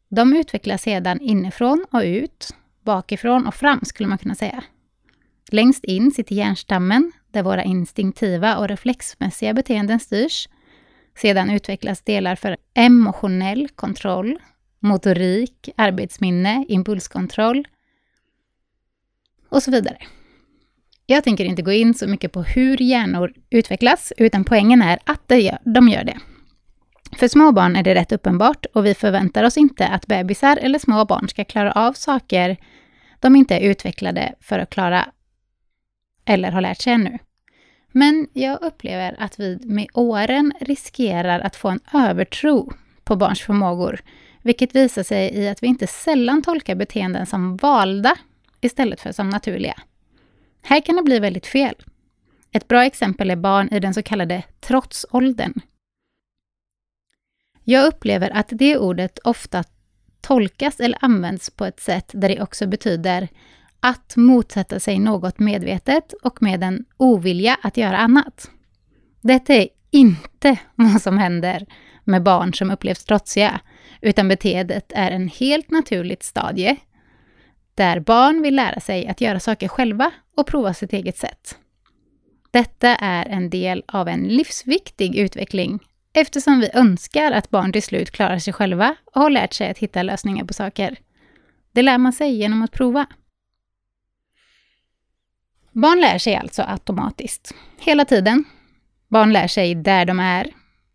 De 0.09 0.37
utvecklas 0.37 0.83
sedan 0.83 1.21
inifrån 1.21 1.87
och 1.91 2.03
ut, 2.05 2.57
bakifrån 2.83 3.47
och 3.47 3.55
fram 3.55 3.81
skulle 3.85 4.09
man 4.09 4.19
kunna 4.19 4.35
säga. 4.35 4.65
Längst 5.51 5.85
in 5.85 6.11
sitter 6.11 6.35
hjärnstammen, 6.35 7.13
där 7.31 7.43
våra 7.43 7.65
instinktiva 7.65 8.57
och 8.57 8.69
reflexmässiga 8.69 9.55
beteenden 9.55 10.01
styrs. 10.01 10.49
Sedan 11.17 11.51
utvecklas 11.51 12.03
delar 12.03 12.37
för 12.37 12.57
emotionell 12.75 13.69
kontroll, 13.69 14.39
motorik, 14.79 15.69
arbetsminne, 15.77 16.65
impulskontroll 16.69 17.69
och 19.49 19.63
så 19.63 19.71
vidare. 19.71 19.99
Jag 21.07 21.25
tänker 21.25 21.45
inte 21.45 21.63
gå 21.63 21.73
in 21.73 21.95
så 21.95 22.07
mycket 22.07 22.33
på 22.33 22.43
hur 22.43 22.83
hjärnor 22.83 23.33
utvecklas, 23.51 24.13
utan 24.17 24.45
poängen 24.45 24.83
är 24.83 24.99
att 25.05 25.33
de 25.65 25.89
gör 25.89 26.05
det. 26.05 26.19
För 27.17 27.29
små 27.29 27.53
barn 27.53 27.77
är 27.77 27.83
det 27.83 27.95
rätt 27.95 28.13
uppenbart 28.13 28.67
och 28.75 28.87
vi 28.87 28.95
förväntar 28.95 29.45
oss 29.45 29.57
inte 29.57 29.89
att 29.89 30.07
bebisar 30.07 30.57
eller 30.57 30.79
små 30.79 31.05
barn 31.05 31.29
ska 31.29 31.45
klara 31.45 31.73
av 31.73 31.93
saker 31.93 32.57
de 33.21 33.37
inte 33.37 33.55
är 33.55 33.61
utvecklade 33.61 34.35
för 34.41 34.59
att 34.59 34.71
klara 34.71 35.09
eller 36.25 36.51
har 36.53 36.61
lärt 36.61 36.81
sig 36.81 36.93
ännu. 36.93 37.19
Men 37.93 38.27
jag 38.33 38.63
upplever 38.63 39.17
att 39.19 39.41
vi 39.41 39.59
med 39.63 39.87
åren 39.95 40.53
riskerar 40.61 41.41
att 41.41 41.57
få 41.57 41.69
en 41.69 41.81
övertro 41.95 42.73
på 43.05 43.17
barns 43.17 43.41
förmågor, 43.41 44.01
vilket 44.43 44.75
visar 44.75 45.03
sig 45.03 45.35
i 45.35 45.49
att 45.49 45.63
vi 45.63 45.67
inte 45.67 45.87
sällan 45.87 46.43
tolkar 46.43 46.75
beteenden 46.75 47.27
som 47.27 47.57
valda 47.57 48.17
istället 48.61 49.01
för 49.01 49.13
som 49.13 49.31
naturliga. 49.31 49.75
Här 50.67 50.81
kan 50.81 50.97
det 50.97 51.03
bli 51.03 51.19
väldigt 51.19 51.47
fel. 51.47 51.75
Ett 52.53 52.69
bra 52.69 52.85
exempel 52.85 53.31
är 53.31 53.37
barn 53.37 53.69
i 53.73 53.81
den 53.81 53.95
så 53.95 54.03
kallade 54.03 54.43
trotsåldern. 54.61 55.61
Jag 57.65 57.87
upplever 57.87 58.31
att 58.31 58.49
det 58.51 58.79
ordet 58.79 59.19
ofta 59.19 59.65
tolkas 60.21 60.81
eller 60.81 60.99
används 61.01 61.51
på 61.51 61.65
ett 61.65 61.81
sätt 61.81 62.11
där 62.15 62.29
det 62.29 62.43
också 62.43 62.67
betyder 62.67 63.29
att 63.81 64.17
motsätta 64.17 64.81
sig 64.81 64.99
något 64.99 65.39
medvetet 65.39 66.13
och 66.23 66.43
med 66.43 66.63
en 66.63 66.85
ovilja 66.97 67.59
att 67.63 67.77
göra 67.77 67.97
annat. 67.97 68.51
Detta 69.21 69.55
är 69.55 69.69
inte 69.91 70.59
vad 70.75 71.03
som 71.03 71.19
händer 71.19 71.67
med 72.05 72.23
barn 72.23 72.55
som 72.55 72.71
upplevs 72.71 73.05
trotsiga, 73.05 73.61
utan 74.01 74.29
beteendet 74.29 74.93
är 74.95 75.11
en 75.11 75.29
helt 75.29 75.71
naturligt 75.71 76.23
stadie 76.23 76.77
där 77.75 78.01
barn 78.01 78.43
vill 78.43 78.57
lära 78.57 78.81
sig 78.81 79.07
att 79.07 79.21
göra 79.21 79.41
saker 79.41 79.69
själva 79.69 80.11
och 80.37 80.47
prova 80.47 80.75
sitt 80.75 80.93
eget 80.93 81.19
sätt. 81.19 81.59
Detta 82.51 82.89
är 82.89 83.27
en 83.27 83.51
del 83.51 83.85
av 83.89 84.09
en 84.09 84.21
livsviktig 84.29 85.17
utveckling 85.17 85.81
eftersom 86.13 86.61
vi 86.61 86.71
önskar 86.75 87.33
att 87.33 87.51
barn 87.51 87.73
till 87.73 87.83
slut 87.83 88.11
klarar 88.11 88.39
sig 88.39 88.53
själva 88.53 88.97
och 89.05 89.21
har 89.21 89.31
lärt 89.31 89.53
sig 89.53 89.71
att 89.71 89.79
hitta 89.79 90.03
lösningar 90.03 90.45
på 90.45 90.55
saker. 90.55 90.97
Det 91.73 91.83
lär 91.83 91.99
man 91.99 92.13
sig 92.13 92.35
genom 92.35 92.63
att 92.63 92.73
prova. 92.73 93.07
Barn 95.73 96.01
lär 96.01 96.19
sig 96.19 96.37
alltså 96.37 96.63
automatiskt, 96.63 97.55
hela 97.79 98.05
tiden. 98.05 98.45
Barn 99.09 99.33
lär 99.33 99.49
sig 99.49 99.75
där 99.75 100.05
de 100.05 100.21
är, 100.21 100.51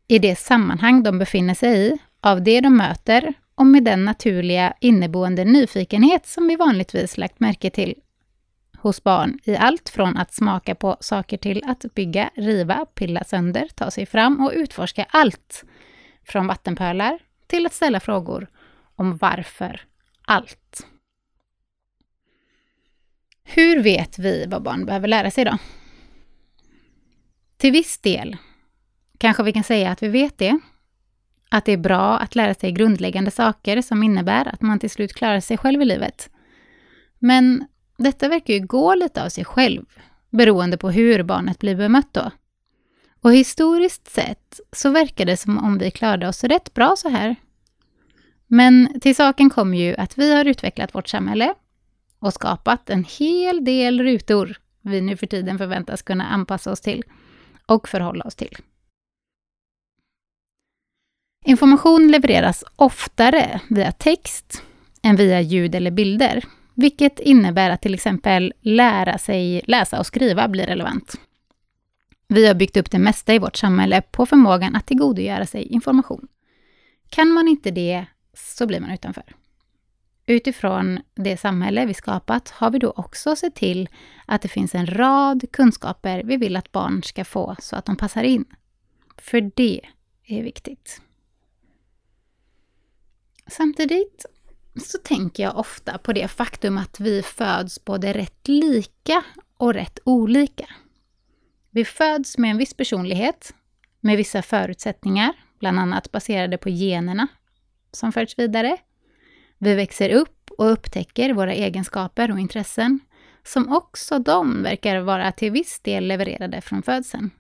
i 0.08 0.20
det 0.20 0.36
sammanhang 0.36 1.04
de 1.04 1.20
befinner 1.20 1.54
sig 1.54 1.88
i, 1.88 1.98
av 2.22 2.44
det 2.44 2.62
de 2.62 2.78
möter 2.78 3.34
och 3.56 3.66
med 3.66 3.84
den 3.84 4.06
naturliga 4.06 4.74
inneboende 4.80 5.46
nyfikenhet 5.46 6.28
som 6.28 6.48
vi 6.48 6.56
vanligtvis 6.56 7.18
lagt 7.18 7.40
märke 7.40 7.70
till 7.70 7.96
hos 8.82 9.04
barn 9.04 9.40
i 9.44 9.56
allt 9.56 9.90
från 9.90 10.18
att 10.18 10.34
smaka 10.34 10.76
på 10.76 10.98
saker 11.00 11.38
till 11.38 11.64
att 11.66 11.86
bygga, 11.96 12.30
riva, 12.36 12.86
pilla 12.86 13.24
sönder, 13.24 13.68
ta 13.76 13.92
sig 13.92 14.06
fram 14.06 14.46
och 14.46 14.52
utforska 14.56 15.06
allt. 15.10 15.64
Från 16.24 16.48
vattenpölar 16.48 17.20
till 17.48 17.66
att 17.66 17.74
ställa 17.74 18.00
frågor 18.00 18.48
om 18.96 19.18
varför 19.18 19.82
allt. 20.26 20.88
Hur 23.44 23.84
vet 23.84 24.20
vi 24.20 24.46
vad 24.48 24.64
barn 24.64 24.86
behöver 24.86 25.08
lära 25.08 25.32
sig 25.32 25.46
då? 25.46 25.58
Till 27.58 27.72
viss 27.72 27.98
del 27.98 28.38
kanske 29.18 29.44
vi 29.44 29.54
kan 29.54 29.64
säga 29.64 29.92
att 29.92 30.04
vi 30.04 30.08
vet 30.08 30.38
det. 30.38 30.60
Att 31.50 31.66
det 31.66 31.72
är 31.72 31.78
bra 31.78 32.18
att 32.18 32.36
lära 32.36 32.54
sig 32.54 32.72
grundläggande 32.72 33.32
saker 33.32 33.82
som 33.82 34.04
innebär 34.04 34.48
att 34.48 34.62
man 34.62 34.80
till 34.80 34.90
slut 34.90 35.14
klarar 35.14 35.40
sig 35.40 35.58
själv 35.58 35.82
i 35.82 35.86
livet. 35.86 36.30
Men 37.20 37.68
detta 38.00 38.30
verkar 38.30 38.54
ju 38.54 38.60
gå 38.60 38.96
lite 38.96 39.24
av 39.24 39.30
sig 39.30 39.46
själv, 39.46 39.86
beroende 40.30 40.78
på 40.78 40.92
hur 40.92 41.24
barnet 41.24 41.60
blir 41.60 41.76
bemött 41.76 42.14
då. 42.14 42.32
Och 43.22 43.34
historiskt 43.34 44.08
sett 44.08 44.60
så 44.72 44.90
verkar 44.90 45.26
det 45.26 45.38
som 45.38 45.58
om 45.58 45.78
vi 45.78 45.92
klarade 45.92 46.28
oss 46.28 46.44
rätt 46.44 46.74
bra 46.74 46.96
så 46.98 47.10
här. 47.10 47.36
Men 48.48 49.00
till 49.02 49.16
saken 49.16 49.50
kommer 49.50 49.78
ju 49.78 49.96
att 49.96 50.18
vi 50.18 50.36
har 50.36 50.46
utvecklat 50.46 50.96
vårt 50.96 51.08
samhälle 51.08 51.54
och 52.20 52.34
skapat 52.34 52.90
en 52.90 53.04
hel 53.04 53.66
del 53.66 54.02
rutor 54.02 54.58
vi 54.82 55.02
nu 55.02 55.18
för 55.18 55.28
tiden 55.28 55.58
förväntas 55.58 56.02
kunna 56.02 56.26
anpassa 56.26 56.72
oss 56.72 56.82
till 56.82 57.04
och 57.66 57.90
förhålla 57.90 58.24
oss 58.24 58.36
till. 58.36 58.58
Information 61.46 62.08
levereras 62.08 62.64
oftare 62.76 63.62
via 63.70 63.92
text 63.92 64.64
än 65.02 65.16
via 65.16 65.42
ljud 65.42 65.76
eller 65.76 65.92
bilder, 65.92 66.44
vilket 66.80 67.20
innebär 67.20 67.70
att 67.70 67.82
till 67.82 67.94
exempel 67.94 68.54
lära 68.62 69.18
sig 69.18 69.62
läsa 69.68 70.00
och 70.00 70.06
skriva 70.06 70.48
blir 70.48 70.66
relevant. 70.66 71.16
Vi 72.28 72.48
har 72.48 72.56
byggt 72.56 72.78
upp 72.78 72.92
det 72.92 73.00
mesta 73.00 73.34
i 73.34 73.40
vårt 73.40 73.56
samhälle 73.56 74.02
på 74.02 74.26
förmågan 74.26 74.76
att 74.76 74.88
tillgodogöra 74.88 75.46
sig 75.46 75.64
information. 75.64 76.28
Kan 77.10 77.32
man 77.32 77.48
inte 77.48 77.72
det 77.72 78.06
så 78.34 78.68
blir 78.68 78.80
man 78.80 78.92
utanför. 78.92 79.24
Utifrån 80.26 81.00
det 81.16 81.38
samhälle 81.38 81.86
vi 81.86 81.94
skapat 81.94 82.50
har 82.50 82.72
vi 82.72 82.80
då 82.80 82.92
också 82.96 83.36
sett 83.36 83.56
till 83.56 83.90
att 84.26 84.42
det 84.42 84.48
finns 84.48 84.76
en 84.76 84.88
rad 84.88 85.52
kunskaper 85.52 86.24
vi 86.24 86.38
vill 86.38 86.56
att 86.56 86.72
barn 86.72 87.04
ska 87.04 87.26
få 87.26 87.56
så 87.60 87.76
att 87.76 87.86
de 87.86 87.96
passar 87.96 88.24
in. 88.24 88.46
För 89.18 89.52
det 89.56 89.82
är 90.26 90.44
viktigt. 90.44 91.02
Samtidigt 93.48 94.26
så 94.76 94.98
tänker 94.98 95.44
jag 95.44 95.58
ofta 95.58 95.98
på 95.98 96.14
det 96.14 96.28
faktum 96.28 96.78
att 96.78 97.00
vi 97.00 97.22
föds 97.22 97.86
både 97.86 98.14
rätt 98.14 98.48
lika 98.48 99.24
och 99.58 99.74
rätt 99.74 100.00
olika. 100.04 100.66
Vi 101.72 101.86
föds 101.86 102.38
med 102.38 102.52
en 102.52 102.58
viss 102.58 102.74
personlighet, 102.74 103.54
med 104.00 104.18
vissa 104.18 104.42
förutsättningar, 104.42 105.34
bland 105.60 105.80
annat 105.80 106.12
baserade 106.12 106.58
på 106.58 106.70
generna 106.70 107.28
som 107.92 108.12
förts 108.12 108.40
vidare. 108.40 108.78
Vi 109.58 109.76
växer 109.76 110.10
upp 110.10 110.52
och 110.58 110.72
upptäcker 110.72 111.34
våra 111.34 111.54
egenskaper 111.54 112.32
och 112.32 112.40
intressen, 112.40 113.00
som 113.44 113.74
också 113.74 114.20
de 114.20 114.64
verkar 114.64 115.00
vara 115.00 115.32
till 115.32 115.52
viss 115.52 115.80
del 115.80 116.08
levererade 116.08 116.62
från 116.62 116.84
födseln. 116.84 117.32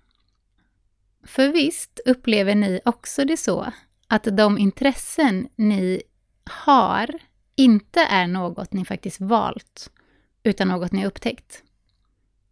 För 1.25 1.47
visst 1.47 1.99
upplever 2.05 2.55
ni 2.55 2.79
också 2.85 3.25
det 3.25 3.37
så 3.37 3.71
att 4.07 4.23
de 4.23 4.57
intressen 4.57 5.47
ni 5.55 6.01
har 6.51 7.09
inte 7.55 7.99
är 8.01 8.27
något 8.27 8.73
ni 8.73 8.85
faktiskt 8.85 9.21
valt, 9.21 9.91
utan 10.43 10.67
något 10.67 10.91
ni 10.91 11.05
upptäckt. 11.05 11.63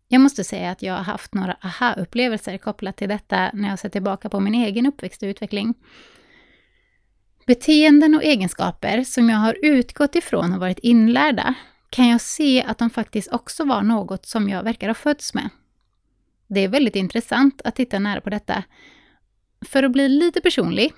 Jag 0.07 0.21
måste 0.21 0.43
säga 0.43 0.71
att 0.71 0.81
jag 0.81 0.93
har 0.93 1.03
haft 1.03 1.33
några 1.33 1.57
aha-upplevelser 1.61 2.57
kopplat 2.57 2.97
till 2.97 3.09
detta 3.09 3.51
när 3.53 3.69
jag 3.69 3.79
ser 3.79 3.89
tillbaka 3.89 4.29
på 4.29 4.39
min 4.39 4.55
egen 4.55 4.85
uppväxt 4.85 5.23
och 5.23 5.27
utveckling. 5.27 5.73
Beteenden 7.45 8.15
och 8.15 8.23
egenskaper 8.23 9.03
som 9.03 9.29
jag 9.29 9.37
har 9.37 9.57
utgått 9.61 10.15
ifrån 10.15 10.53
och 10.53 10.59
varit 10.59 10.79
inlärda 10.79 11.53
kan 11.89 12.07
jag 12.07 12.21
se 12.21 12.63
att 12.63 12.77
de 12.77 12.89
faktiskt 12.89 13.31
också 13.31 13.65
var 13.65 13.81
något 13.81 14.25
som 14.25 14.49
jag 14.49 14.63
verkar 14.63 14.87
ha 14.87 14.93
fötts 14.93 15.33
med. 15.33 15.49
Det 16.47 16.59
är 16.59 16.67
väldigt 16.67 16.95
intressant 16.95 17.61
att 17.63 17.75
titta 17.75 17.99
nära 17.99 18.21
på 18.21 18.29
detta. 18.29 18.63
För 19.65 19.83
att 19.83 19.91
bli 19.91 20.09
lite 20.09 20.41
personlig 20.41 20.93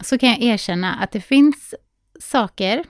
så 0.00 0.18
kan 0.18 0.28
jag 0.28 0.42
erkänna 0.42 0.94
att 0.94 1.10
det 1.10 1.20
finns 1.20 1.74
saker 2.20 2.84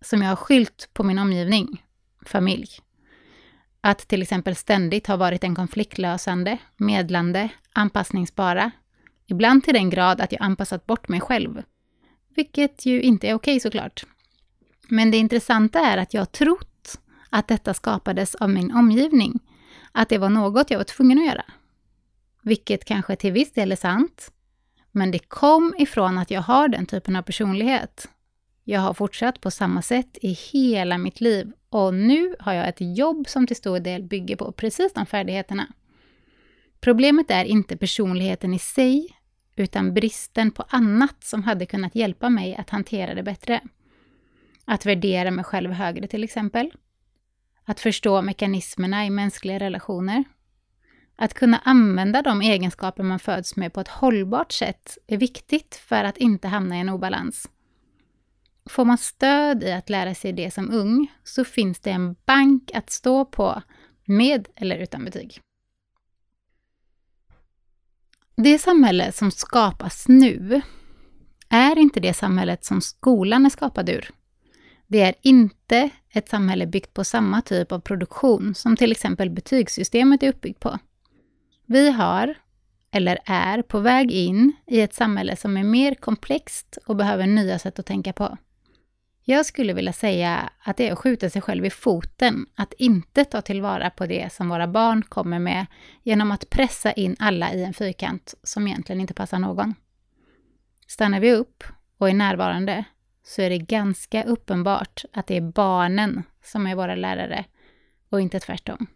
som 0.00 0.22
jag 0.22 0.28
har 0.28 0.36
skylt 0.36 0.88
på 0.92 1.02
min 1.02 1.18
omgivning, 1.18 1.84
familj. 2.26 2.68
Att 3.80 3.98
till 3.98 4.22
exempel 4.22 4.56
ständigt 4.56 5.06
ha 5.06 5.16
varit 5.16 5.44
en 5.44 5.54
konfliktlösande, 5.54 6.58
medlande, 6.76 7.48
anpassningsbara. 7.72 8.70
Ibland 9.26 9.64
till 9.64 9.74
den 9.74 9.90
grad 9.90 10.20
att 10.20 10.32
jag 10.32 10.42
anpassat 10.42 10.86
bort 10.86 11.08
mig 11.08 11.20
själv. 11.20 11.62
Vilket 12.34 12.86
ju 12.86 13.02
inte 13.02 13.28
är 13.28 13.34
okej 13.34 13.60
såklart. 13.60 14.04
Men 14.88 15.10
det 15.10 15.16
intressanta 15.16 15.78
är 15.80 15.96
att 15.96 16.14
jag 16.14 16.32
trott 16.32 16.98
att 17.30 17.48
detta 17.48 17.74
skapades 17.74 18.34
av 18.34 18.50
min 18.50 18.72
omgivning. 18.72 19.40
Att 19.92 20.08
det 20.08 20.18
var 20.18 20.28
något 20.28 20.70
jag 20.70 20.78
var 20.78 20.84
tvungen 20.84 21.18
att 21.18 21.26
göra. 21.26 21.44
Vilket 22.42 22.84
kanske 22.84 23.16
till 23.16 23.32
viss 23.32 23.52
del 23.52 23.72
är 23.72 23.76
sant. 23.76 24.32
Men 24.90 25.10
det 25.10 25.18
kom 25.18 25.74
ifrån 25.78 26.18
att 26.18 26.30
jag 26.30 26.42
har 26.42 26.68
den 26.68 26.86
typen 26.86 27.16
av 27.16 27.22
personlighet. 27.22 28.08
Jag 28.70 28.80
har 28.80 28.94
fortsatt 28.94 29.40
på 29.40 29.50
samma 29.50 29.82
sätt 29.82 30.18
i 30.22 30.32
hela 30.32 30.98
mitt 30.98 31.20
liv 31.20 31.52
och 31.70 31.94
nu 31.94 32.36
har 32.38 32.52
jag 32.52 32.68
ett 32.68 32.80
jobb 32.80 33.28
som 33.28 33.46
till 33.46 33.56
stor 33.56 33.78
del 33.78 34.02
bygger 34.02 34.36
på 34.36 34.52
precis 34.52 34.92
de 34.92 35.06
färdigheterna. 35.06 35.66
Problemet 36.80 37.30
är 37.30 37.44
inte 37.44 37.76
personligheten 37.76 38.54
i 38.54 38.58
sig, 38.58 39.16
utan 39.56 39.94
bristen 39.94 40.50
på 40.50 40.64
annat 40.68 41.24
som 41.24 41.42
hade 41.42 41.66
kunnat 41.66 41.94
hjälpa 41.94 42.28
mig 42.28 42.56
att 42.56 42.70
hantera 42.70 43.14
det 43.14 43.22
bättre. 43.22 43.60
Att 44.64 44.86
värdera 44.86 45.30
mig 45.30 45.44
själv 45.44 45.72
högre 45.72 46.06
till 46.06 46.24
exempel. 46.24 46.72
Att 47.64 47.80
förstå 47.80 48.22
mekanismerna 48.22 49.06
i 49.06 49.10
mänskliga 49.10 49.58
relationer. 49.58 50.24
Att 51.16 51.34
kunna 51.34 51.58
använda 51.58 52.22
de 52.22 52.40
egenskaper 52.40 53.02
man 53.02 53.18
föds 53.18 53.56
med 53.56 53.72
på 53.72 53.80
ett 53.80 53.88
hållbart 53.88 54.52
sätt 54.52 54.98
är 55.06 55.16
viktigt 55.16 55.74
för 55.74 56.04
att 56.04 56.16
inte 56.16 56.48
hamna 56.48 56.76
i 56.76 56.80
en 56.80 56.88
obalans. 56.88 57.48
Får 58.70 58.84
man 58.84 58.98
stöd 58.98 59.62
i 59.62 59.72
att 59.72 59.90
lära 59.90 60.14
sig 60.14 60.32
det 60.32 60.50
som 60.50 60.70
ung 60.70 61.12
så 61.24 61.44
finns 61.44 61.80
det 61.80 61.90
en 61.90 62.16
bank 62.26 62.70
att 62.74 62.90
stå 62.90 63.24
på 63.24 63.62
med 64.04 64.48
eller 64.56 64.78
utan 64.78 65.04
betyg. 65.04 65.40
Det 68.36 68.58
samhälle 68.58 69.12
som 69.12 69.30
skapas 69.30 70.08
nu 70.08 70.62
är 71.48 71.78
inte 71.78 72.00
det 72.00 72.14
samhället 72.14 72.64
som 72.64 72.80
skolan 72.80 73.46
är 73.46 73.50
skapad 73.50 73.88
ur. 73.88 74.10
Det 74.86 75.02
är 75.02 75.14
inte 75.22 75.90
ett 76.10 76.28
samhälle 76.28 76.66
byggt 76.66 76.94
på 76.94 77.04
samma 77.04 77.42
typ 77.42 77.72
av 77.72 77.80
produktion 77.80 78.54
som 78.54 78.76
till 78.76 78.92
exempel 78.92 79.30
betygssystemet 79.30 80.22
är 80.22 80.28
uppbyggt 80.28 80.60
på. 80.60 80.78
Vi 81.66 81.90
har, 81.90 82.34
eller 82.90 83.18
är, 83.24 83.62
på 83.62 83.78
väg 83.78 84.10
in 84.10 84.52
i 84.66 84.80
ett 84.80 84.94
samhälle 84.94 85.36
som 85.36 85.56
är 85.56 85.64
mer 85.64 85.94
komplext 85.94 86.78
och 86.86 86.96
behöver 86.96 87.26
nya 87.26 87.58
sätt 87.58 87.78
att 87.78 87.86
tänka 87.86 88.12
på. 88.12 88.38
Jag 89.24 89.46
skulle 89.46 89.72
vilja 89.72 89.92
säga 89.92 90.50
att 90.58 90.76
det 90.76 90.88
är 90.88 90.92
att 90.92 90.98
skjuta 90.98 91.30
sig 91.30 91.42
själv 91.42 91.64
i 91.64 91.70
foten 91.70 92.46
att 92.54 92.72
inte 92.72 93.24
ta 93.24 93.40
tillvara 93.40 93.90
på 93.90 94.06
det 94.06 94.32
som 94.32 94.48
våra 94.48 94.66
barn 94.66 95.02
kommer 95.02 95.38
med 95.38 95.66
genom 96.02 96.32
att 96.32 96.50
pressa 96.50 96.92
in 96.92 97.16
alla 97.18 97.52
i 97.52 97.64
en 97.64 97.74
fyrkant 97.74 98.34
som 98.42 98.66
egentligen 98.66 99.00
inte 99.00 99.14
passar 99.14 99.38
någon. 99.38 99.74
Stannar 100.86 101.20
vi 101.20 101.32
upp 101.32 101.64
och 101.98 102.08
är 102.08 102.14
närvarande 102.14 102.84
så 103.22 103.42
är 103.42 103.50
det 103.50 103.58
ganska 103.58 104.24
uppenbart 104.24 105.04
att 105.12 105.26
det 105.26 105.36
är 105.36 105.52
barnen 105.52 106.22
som 106.44 106.66
är 106.66 106.74
våra 106.74 106.94
lärare 106.94 107.44
och 108.08 108.20
inte 108.20 108.40
tvärtom. 108.40 108.86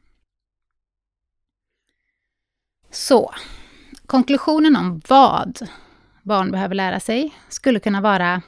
Så, 2.91 3.35
konklusionen 4.07 4.77
om 4.77 5.01
vad 5.09 5.69
barn 6.23 6.51
behöver 6.51 6.75
lära 6.75 7.01
sig 7.01 7.35
skulle 7.49 7.81
kunna 7.81 8.01
vara 8.01 8.43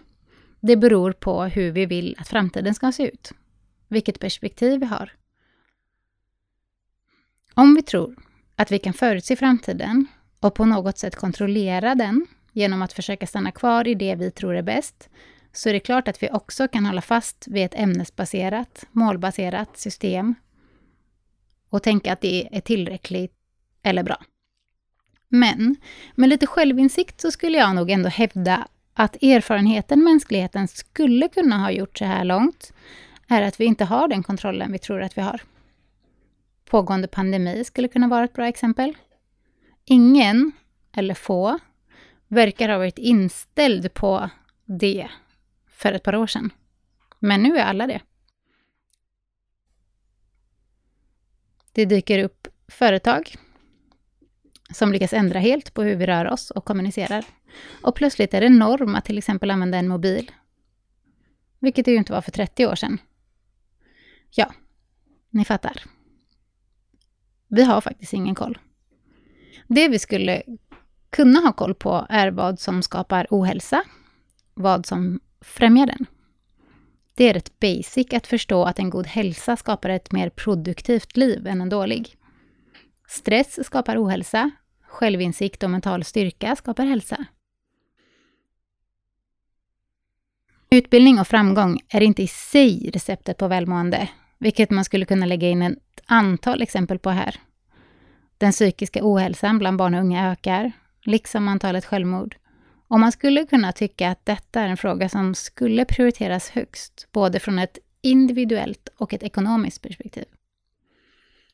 det 0.61 0.77
beror 0.77 1.13
på 1.13 1.45
hur 1.45 1.73
vi 1.73 1.87
vill 1.87 2.17
att 2.19 2.29
framtiden 2.29 2.75
ska 2.75 2.93
se 2.93 3.09
ut. 3.09 3.33
Vilket 3.89 4.21
perspektiv 4.21 4.81
vi 4.81 4.87
har. 4.87 5.13
Om 7.55 7.75
vi 7.75 7.83
tror 7.83 8.17
att 8.57 8.73
vi 8.73 8.79
kan 8.79 8.93
förutse 8.93 9.37
framtiden 9.37 10.07
och 10.41 10.55
på 10.55 10.65
något 10.65 10.99
sätt 10.99 11.17
kontrollera 11.17 11.95
den 11.95 12.27
genom 12.53 12.83
att 12.83 12.93
försöka 12.93 13.27
stanna 13.27 13.53
kvar 13.53 13.89
i 13.89 13.95
det 13.95 14.15
vi 14.15 14.31
tror 14.31 14.57
är 14.57 14.63
bäst, 14.63 15.09
så 15.53 15.69
är 15.69 15.73
det 15.73 15.81
klart 15.81 16.09
att 16.09 16.23
vi 16.23 16.31
också 16.31 16.69
kan 16.69 16.87
hålla 16.87 17.03
fast 17.03 17.45
vid 17.49 17.65
ett 17.65 17.75
ämnesbaserat, 17.75 18.85
målbaserat 18.93 19.79
system 19.79 20.35
och 21.69 21.83
tänka 21.83 22.13
att 22.13 22.21
det 22.21 22.57
är 22.57 22.61
tillräckligt 22.61 23.33
eller 23.83 24.03
bra. 24.03 24.25
Men 25.29 25.77
med 26.15 26.29
lite 26.29 26.47
självinsikt 26.47 27.21
så 27.21 27.31
skulle 27.31 27.59
jag 27.59 27.75
nog 27.75 27.91
ändå 27.91 28.09
hävda 28.09 28.69
att 28.99 29.23
erfarenheten 29.23 30.05
mänskligheten 30.05 30.69
skulle 30.69 31.29
kunna 31.29 31.59
ha 31.59 31.71
gjort 31.71 31.99
så 31.99 32.05
här 32.05 32.25
långt 32.25 32.73
är 33.29 33.43
att 33.43 33.61
vi 33.61 33.65
inte 33.65 33.85
har 33.85 34.09
den 34.09 34.23
kontrollen 34.23 34.73
vi 34.73 34.79
tror 34.79 35.03
att 35.03 35.19
vi 35.19 35.23
har. 35.23 35.41
Pågående 36.65 37.09
pandemi 37.09 37.65
skulle 37.65 37.89
kunna 37.89 38.09
vara 38.09 38.25
ett 38.25 38.33
bra 38.33 38.47
exempel. 38.47 38.97
Ingen, 39.85 40.53
eller 40.93 41.15
få, 41.15 41.59
verkar 42.29 42.69
ha 42.69 42.79
varit 42.79 42.99
inställd 42.99 43.95
på 43.95 44.31
det 44.65 45.09
för 45.71 45.93
ett 45.93 46.03
par 46.03 46.15
år 46.15 46.27
sedan. 46.27 46.51
Men 47.19 47.43
nu 47.43 47.59
är 47.59 47.65
alla 47.65 47.87
det. 47.87 48.01
Det 51.73 51.85
dyker 51.85 52.25
upp 52.25 52.49
företag 52.69 53.37
som 54.77 54.93
lyckas 54.93 55.13
ändra 55.13 55.39
helt 55.39 55.75
på 55.75 55.83
hur 55.83 55.97
vi 55.97 56.07
rör 56.07 56.25
oss 56.25 56.51
och 56.51 56.65
kommunicerar. 56.65 57.25
Och 57.83 57.95
plötsligt 57.95 58.35
är 58.35 58.41
det 58.41 58.49
norm 58.49 58.95
att 58.95 59.05
till 59.05 59.19
exempel 59.19 59.51
använda 59.51 59.79
en 59.79 59.89
mobil. 59.89 60.31
Vilket 61.59 61.85
det 61.85 61.91
ju 61.91 61.97
inte 61.97 62.13
var 62.13 62.21
för 62.21 62.33
30 62.33 62.67
år 62.67 62.75
sedan. 62.75 62.99
Ja, 64.31 64.53
ni 65.31 65.45
fattar. 65.45 65.83
Vi 67.49 67.63
har 67.63 67.81
faktiskt 67.81 68.13
ingen 68.13 68.35
koll. 68.35 68.59
Det 69.69 69.89
vi 69.89 69.99
skulle 69.99 70.43
kunna 71.11 71.41
ha 71.41 71.53
koll 71.53 71.75
på 71.75 72.07
är 72.09 72.31
vad 72.31 72.61
som 72.61 72.83
skapar 72.83 73.27
ohälsa, 73.31 73.83
vad 74.55 74.87
som 74.87 75.21
främjar 75.41 75.87
den. 75.87 76.07
Det 77.15 77.29
är 77.29 77.35
rätt 77.35 77.61
basic 77.61 78.13
att 78.13 78.27
förstå 78.27 78.65
att 78.65 78.79
en 78.79 78.91
god 78.91 79.07
hälsa 79.07 79.57
skapar 79.57 79.89
ett 79.89 80.13
mer 80.13 80.31
produktivt 80.31 81.17
liv 81.17 81.47
än 81.47 81.61
en 81.61 81.69
dålig. 81.69 82.17
Stress 83.09 83.67
skapar 83.67 84.05
ohälsa, 84.05 84.51
självinsikt 84.97 85.63
och 85.63 85.71
mental 85.71 86.05
styrka 86.05 86.57
skapar 86.57 86.87
hälsa. 86.87 87.25
Utbildning 90.71 91.21
och 91.21 91.27
framgång 91.27 91.81
är 91.89 92.01
inte 92.01 92.23
i 92.23 92.27
sig 92.27 92.91
receptet 92.95 93.39
på 93.39 93.49
välmående, 93.49 94.09
vilket 94.39 94.71
man 94.71 94.85
skulle 94.85 95.05
kunna 95.05 95.27
lägga 95.27 95.49
in 95.49 95.63
ett 95.63 96.01
antal 96.07 96.63
exempel 96.63 96.99
på 96.99 97.11
här. 97.11 97.37
Den 98.39 98.53
psykiska 98.53 99.01
ohälsan 99.03 99.59
bland 99.59 99.77
barn 99.77 99.95
och 99.95 100.01
unga 100.01 100.33
ökar, 100.33 100.73
liksom 101.03 101.49
antalet 101.49 101.85
självmord. 101.85 102.37
Och 102.89 103.01
man 103.01 103.13
skulle 103.13 103.47
kunna 103.47 103.73
tycka 103.73 104.11
att 104.11 104.27
detta 104.27 104.61
är 104.61 104.69
en 104.69 104.77
fråga 104.77 105.09
som 105.09 105.35
skulle 105.35 105.85
prioriteras 105.85 106.51
högst, 106.51 107.09
både 107.13 107.41
från 107.41 107.59
ett 107.59 107.79
individuellt 108.03 108.89
och 108.97 109.15
ett 109.15 109.23
ekonomiskt 109.23 109.83
perspektiv. 109.83 110.25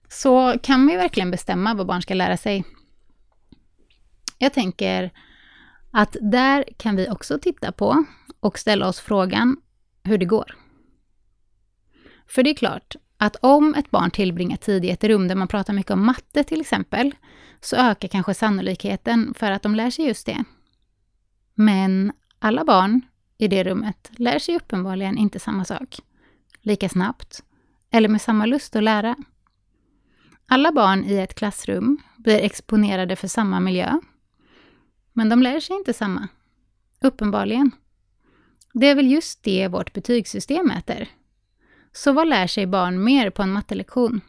Så 0.08 0.58
kan 0.62 0.86
vi 0.86 0.96
verkligen 0.96 1.30
bestämma 1.30 1.74
vad 1.74 1.86
barn 1.86 2.02
ska 2.02 2.14
lära 2.14 2.36
sig? 2.36 2.64
Jag 4.42 4.52
tänker 4.52 5.10
att 5.90 6.16
där 6.20 6.64
kan 6.76 6.96
vi 6.96 7.10
också 7.10 7.38
titta 7.38 7.72
på 7.72 8.04
och 8.40 8.58
ställa 8.58 8.88
oss 8.88 9.00
frågan 9.00 9.56
hur 10.04 10.18
det 10.18 10.24
går. 10.24 10.56
För 12.26 12.42
det 12.42 12.50
är 12.50 12.54
klart 12.54 12.96
att 13.16 13.36
om 13.36 13.74
ett 13.74 13.90
barn 13.90 14.10
tillbringar 14.10 14.56
tid 14.56 14.84
i 14.84 14.90
ett 14.90 15.04
rum 15.04 15.28
där 15.28 15.34
man 15.34 15.48
pratar 15.48 15.72
mycket 15.72 15.90
om 15.90 16.06
matte 16.06 16.44
till 16.44 16.60
exempel, 16.60 17.14
så 17.60 17.76
ökar 17.76 18.08
kanske 18.08 18.34
sannolikheten 18.34 19.34
för 19.34 19.50
att 19.50 19.62
de 19.62 19.74
lär 19.74 19.90
sig 19.90 20.06
just 20.06 20.26
det. 20.26 20.44
Men 21.54 22.12
alla 22.38 22.64
barn 22.64 23.00
i 23.38 23.48
det 23.48 23.64
rummet 23.64 24.10
lär 24.16 24.38
sig 24.38 24.56
uppenbarligen 24.56 25.18
inte 25.18 25.38
samma 25.38 25.64
sak, 25.64 25.96
lika 26.60 26.88
snabbt 26.88 27.42
eller 27.90 28.08
med 28.08 28.20
samma 28.20 28.46
lust 28.46 28.76
att 28.76 28.82
lära. 28.82 29.16
Alla 30.48 30.72
barn 30.72 31.04
i 31.04 31.14
ett 31.14 31.34
klassrum 31.34 31.98
blir 32.16 32.40
exponerade 32.40 33.16
för 33.16 33.28
samma 33.28 33.60
miljö, 33.60 34.00
men 35.12 35.28
de 35.28 35.42
lär 35.42 35.60
sig 35.60 35.76
inte 35.76 35.92
samma. 35.92 36.28
Uppenbarligen. 37.00 37.70
Det 38.72 38.86
är 38.86 38.94
väl 38.94 39.10
just 39.10 39.42
det 39.42 39.68
vårt 39.68 39.92
betygssystem 39.92 40.66
mäter. 40.66 41.08
Så 41.92 42.12
vad 42.12 42.28
lär 42.28 42.46
sig 42.46 42.66
barn 42.66 43.04
mer 43.04 43.30
på 43.30 43.42
en 43.42 43.52
mattelektion? 43.52 44.20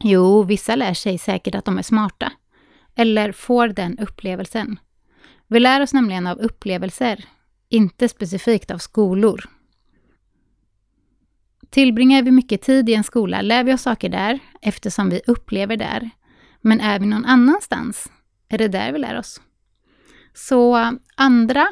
Jo, 0.00 0.42
vissa 0.42 0.76
lär 0.76 0.94
sig 0.94 1.18
säkert 1.18 1.54
att 1.54 1.64
de 1.64 1.78
är 1.78 1.82
smarta. 1.82 2.32
Eller 2.94 3.32
får 3.32 3.68
den 3.68 3.98
upplevelsen. 3.98 4.78
Vi 5.46 5.60
lär 5.60 5.80
oss 5.80 5.92
nämligen 5.92 6.26
av 6.26 6.38
upplevelser, 6.38 7.24
inte 7.68 8.08
specifikt 8.08 8.70
av 8.70 8.78
skolor. 8.78 9.48
Tillbringar 11.70 12.22
vi 12.22 12.30
mycket 12.30 12.62
tid 12.62 12.88
i 12.88 12.94
en 12.94 13.04
skola 13.04 13.42
lär 13.42 13.64
vi 13.64 13.74
oss 13.74 13.82
saker 13.82 14.08
där 14.08 14.38
eftersom 14.62 15.10
vi 15.10 15.20
upplever 15.26 15.76
där. 15.76 16.10
Men 16.60 16.80
är 16.80 16.98
vi 16.98 17.06
någon 17.06 17.24
annanstans 17.24 18.10
är 18.48 18.58
det 18.58 18.68
där 18.68 18.92
vi 18.92 18.98
lär 18.98 19.18
oss. 19.18 19.40
Så 20.34 20.96
andra 21.14 21.68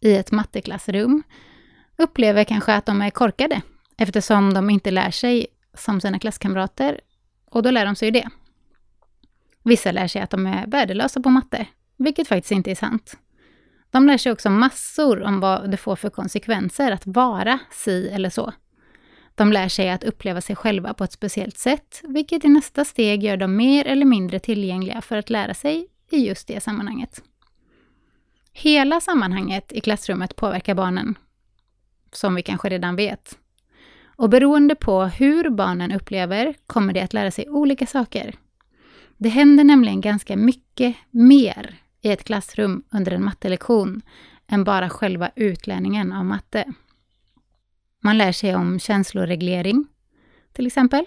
i 0.00 0.16
ett 0.16 0.32
matteklassrum 0.32 1.22
upplever 1.96 2.44
kanske 2.44 2.74
att 2.74 2.86
de 2.86 3.02
är 3.02 3.10
korkade 3.10 3.62
eftersom 3.96 4.54
de 4.54 4.70
inte 4.70 4.90
lär 4.90 5.10
sig 5.10 5.46
som 5.74 6.00
sina 6.00 6.18
klasskamrater 6.18 7.00
och 7.50 7.62
då 7.62 7.70
lär 7.70 7.86
de 7.86 7.94
sig 7.94 8.06
ju 8.08 8.12
det. 8.12 8.28
Vissa 9.62 9.92
lär 9.92 10.08
sig 10.08 10.22
att 10.22 10.30
de 10.30 10.46
är 10.46 10.66
värdelösa 10.66 11.20
på 11.20 11.30
matte, 11.30 11.66
vilket 11.96 12.28
faktiskt 12.28 12.52
inte 12.52 12.70
är 12.70 12.74
sant. 12.74 13.18
De 13.90 14.06
lär 14.06 14.18
sig 14.18 14.32
också 14.32 14.50
massor 14.50 15.22
om 15.22 15.40
vad 15.40 15.70
det 15.70 15.76
får 15.76 15.96
för 15.96 16.10
konsekvenser 16.10 16.92
att 16.92 17.06
vara 17.06 17.58
si 17.70 18.08
eller 18.08 18.30
så. 18.30 18.52
De 19.34 19.52
lär 19.52 19.68
sig 19.68 19.90
att 19.90 20.04
uppleva 20.04 20.40
sig 20.40 20.56
själva 20.56 20.94
på 20.94 21.04
ett 21.04 21.12
speciellt 21.12 21.58
sätt, 21.58 22.00
vilket 22.04 22.44
i 22.44 22.48
nästa 22.48 22.84
steg 22.84 23.24
gör 23.24 23.36
dem 23.36 23.56
mer 23.56 23.86
eller 23.86 24.06
mindre 24.06 24.38
tillgängliga 24.38 25.00
för 25.00 25.16
att 25.16 25.30
lära 25.30 25.54
sig 25.54 25.88
i 26.10 26.26
just 26.26 26.48
det 26.48 26.60
sammanhanget. 26.60 27.22
Hela 28.52 29.00
sammanhanget 29.00 29.72
i 29.72 29.80
klassrummet 29.80 30.36
påverkar 30.36 30.74
barnen, 30.74 31.18
som 32.12 32.34
vi 32.34 32.42
kanske 32.42 32.68
redan 32.68 32.96
vet. 32.96 33.38
Och 34.16 34.30
beroende 34.30 34.74
på 34.74 35.04
hur 35.04 35.50
barnen 35.50 35.92
upplever 35.92 36.54
kommer 36.66 36.92
de 36.92 37.00
att 37.00 37.12
lära 37.12 37.30
sig 37.30 37.48
olika 37.48 37.86
saker. 37.86 38.34
Det 39.16 39.28
händer 39.28 39.64
nämligen 39.64 40.00
ganska 40.00 40.36
mycket 40.36 40.96
mer 41.10 41.76
i 42.00 42.10
ett 42.10 42.24
klassrum 42.24 42.82
under 42.90 43.12
en 43.12 43.24
mattelektion 43.24 44.02
än 44.46 44.64
bara 44.64 44.88
själva 44.88 45.30
utlärningen 45.36 46.12
av 46.12 46.24
matte. 46.24 46.72
Man 48.02 48.18
lär 48.18 48.32
sig 48.32 48.54
om 48.54 48.78
känsloreglering, 48.78 49.86
till 50.52 50.66
exempel, 50.66 51.04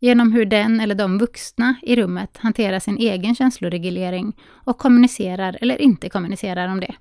genom 0.00 0.32
hur 0.32 0.44
den 0.44 0.80
eller 0.80 0.94
de 0.94 1.18
vuxna 1.18 1.74
i 1.82 1.96
rummet 1.96 2.36
hanterar 2.36 2.78
sin 2.78 2.96
egen 2.96 3.34
känsloreglering 3.34 4.36
och 4.50 4.78
kommunicerar 4.78 5.58
eller 5.60 5.80
inte 5.80 6.08
kommunicerar 6.08 6.68
om 6.68 6.80
det. 6.80 6.94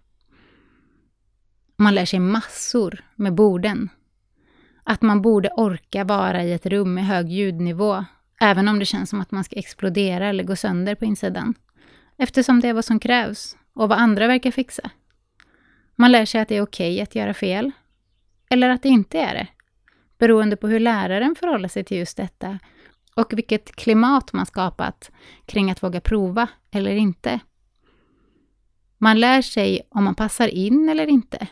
Man 1.78 1.96
lär 1.96 2.06
sig 2.06 2.20
massor 2.20 3.04
med 3.16 3.34
borden. 3.34 3.90
Att 4.84 5.02
man 5.02 5.22
borde 5.22 5.50
orka 5.50 6.04
vara 6.04 6.44
i 6.44 6.54
ett 6.54 6.66
rum 6.66 6.94
med 6.94 7.06
hög 7.06 7.30
ljudnivå, 7.30 8.06
även 8.42 8.68
om 8.68 8.80
det 8.80 8.86
känns 8.86 9.10
som 9.10 9.22
att 9.22 9.32
man 9.32 9.44
ska 9.44 9.56
explodera 9.56 10.28
eller 10.28 10.44
gå 10.44 10.56
sönder 10.56 10.96
på 10.96 11.06
insidan. 11.06 11.54
Eftersom 12.18 12.60
det 12.60 12.68
är 12.68 12.74
vad 12.74 12.86
som 12.86 13.00
krävs 13.00 13.58
och 13.74 13.90
vad 13.90 14.00
andra 14.00 14.28
verkar 14.28 14.52
fixa. 14.52 14.90
Man 15.96 16.12
lär 16.12 16.26
sig 16.26 16.42
att 16.42 16.48
det 16.48 16.56
är 16.56 16.62
okej 16.62 16.94
okay 16.94 17.02
att 17.02 17.16
göra 17.16 17.34
fel, 17.34 17.72
eller 18.50 18.70
att 18.70 18.84
det 18.84 18.90
inte 18.90 19.20
är 19.20 19.34
det, 19.34 19.48
beroende 20.18 20.56
på 20.56 20.68
hur 20.68 20.80
läraren 20.80 21.36
förhåller 21.36 21.68
sig 21.68 21.84
till 21.84 21.98
just 21.98 22.18
detta 22.18 22.60
och 23.20 23.34
vilket 23.34 23.76
klimat 23.76 24.34
man 24.34 24.46
skapat 24.46 25.12
kring 25.46 25.72
att 25.72 25.84
våga 25.84 26.02
prova 26.02 26.48
eller 26.72 26.92
inte. 26.92 27.40
Man 28.98 29.20
lär 29.20 29.42
sig 29.42 29.82
om 29.90 30.04
man 30.04 30.16
passar 30.16 30.48
in 30.48 30.90
eller 30.90 31.08
inte, 31.08 31.48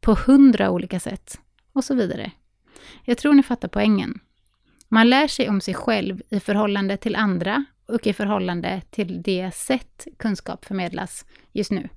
på 0.00 0.14
hundra 0.26 0.70
olika 0.70 1.00
sätt 1.00 1.40
och 1.72 1.84
så 1.84 1.94
vidare. 1.94 2.32
Jag 3.04 3.18
tror 3.18 3.34
ni 3.34 3.42
fattar 3.42 3.68
poängen. 3.68 4.20
Man 4.88 5.10
lär 5.10 5.28
sig 5.28 5.48
om 5.48 5.60
sig 5.60 5.74
själv 5.74 6.22
i 6.28 6.40
förhållande 6.40 6.96
till 6.96 7.16
andra 7.16 7.64
och 7.86 8.06
i 8.06 8.12
förhållande 8.12 8.82
till 8.90 9.22
det 9.22 9.54
sätt 9.54 10.06
kunskap 10.16 10.64
förmedlas 10.64 11.24
just 11.52 11.70
nu. 11.70 11.88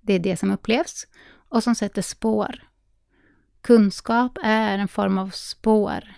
Det 0.00 0.12
är 0.14 0.18
det 0.18 0.36
som 0.36 0.50
upplevs 0.50 1.06
och 1.48 1.62
som 1.62 1.74
sätter 1.74 2.02
spår. 2.02 2.62
Kunskap 3.60 4.38
är 4.42 4.78
en 4.78 4.88
form 4.88 5.18
av 5.18 5.30
spår. 5.30 6.14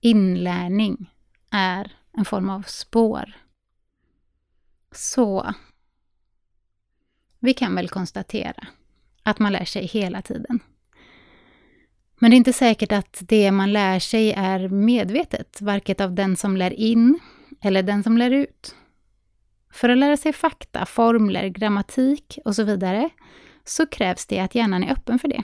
Inlärning 0.00 1.11
är 1.52 1.92
en 2.16 2.24
form 2.24 2.50
av 2.50 2.62
spår. 2.62 3.32
Så 4.92 5.54
vi 7.38 7.54
kan 7.54 7.74
väl 7.74 7.88
konstatera 7.88 8.66
att 9.22 9.38
man 9.38 9.52
lär 9.52 9.64
sig 9.64 9.86
hela 9.86 10.22
tiden. 10.22 10.60
Men 12.18 12.30
det 12.30 12.34
är 12.34 12.38
inte 12.38 12.52
säkert 12.52 12.92
att 12.92 13.22
det 13.28 13.52
man 13.52 13.72
lär 13.72 13.98
sig 13.98 14.32
är 14.32 14.68
medvetet, 14.68 15.60
varken 15.60 15.96
av 15.98 16.14
den 16.14 16.36
som 16.36 16.56
lär 16.56 16.72
in 16.72 17.20
eller 17.60 17.82
den 17.82 18.02
som 18.02 18.18
lär 18.18 18.30
ut. 18.30 18.74
För 19.72 19.88
att 19.88 19.98
lära 19.98 20.16
sig 20.16 20.32
fakta, 20.32 20.86
formler, 20.86 21.48
grammatik 21.48 22.38
och 22.44 22.56
så 22.56 22.64
vidare 22.64 23.10
så 23.64 23.86
krävs 23.86 24.26
det 24.26 24.38
att 24.40 24.54
hjärnan 24.54 24.84
är 24.84 24.92
öppen 24.92 25.18
för 25.18 25.28
det. 25.28 25.42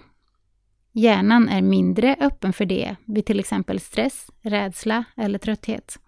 Hjärnan 0.98 1.48
är 1.48 1.62
mindre 1.62 2.16
öppen 2.20 2.52
för 2.52 2.64
det 2.64 2.96
vid 3.04 3.26
till 3.26 3.40
exempel 3.40 3.80
stress, 3.80 4.30
rädsla 4.42 5.04
eller 5.16 5.38
trötthet. 5.38 5.98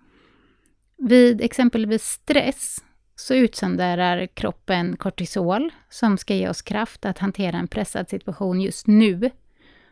Vid 0.97 1.41
exempelvis 1.41 2.05
stress 2.05 2.85
så 3.17 3.35
utsöndrar 3.35 4.27
kroppen 4.27 4.97
kortisol 4.97 5.71
som 5.91 6.19
ska 6.19 6.35
ge 6.35 6.49
oss 6.49 6.63
kraft 6.63 7.05
att 7.05 7.19
hantera 7.19 7.57
en 7.57 7.69
pressad 7.69 8.09
situation 8.09 8.61
just 8.61 8.87
nu, 8.87 9.31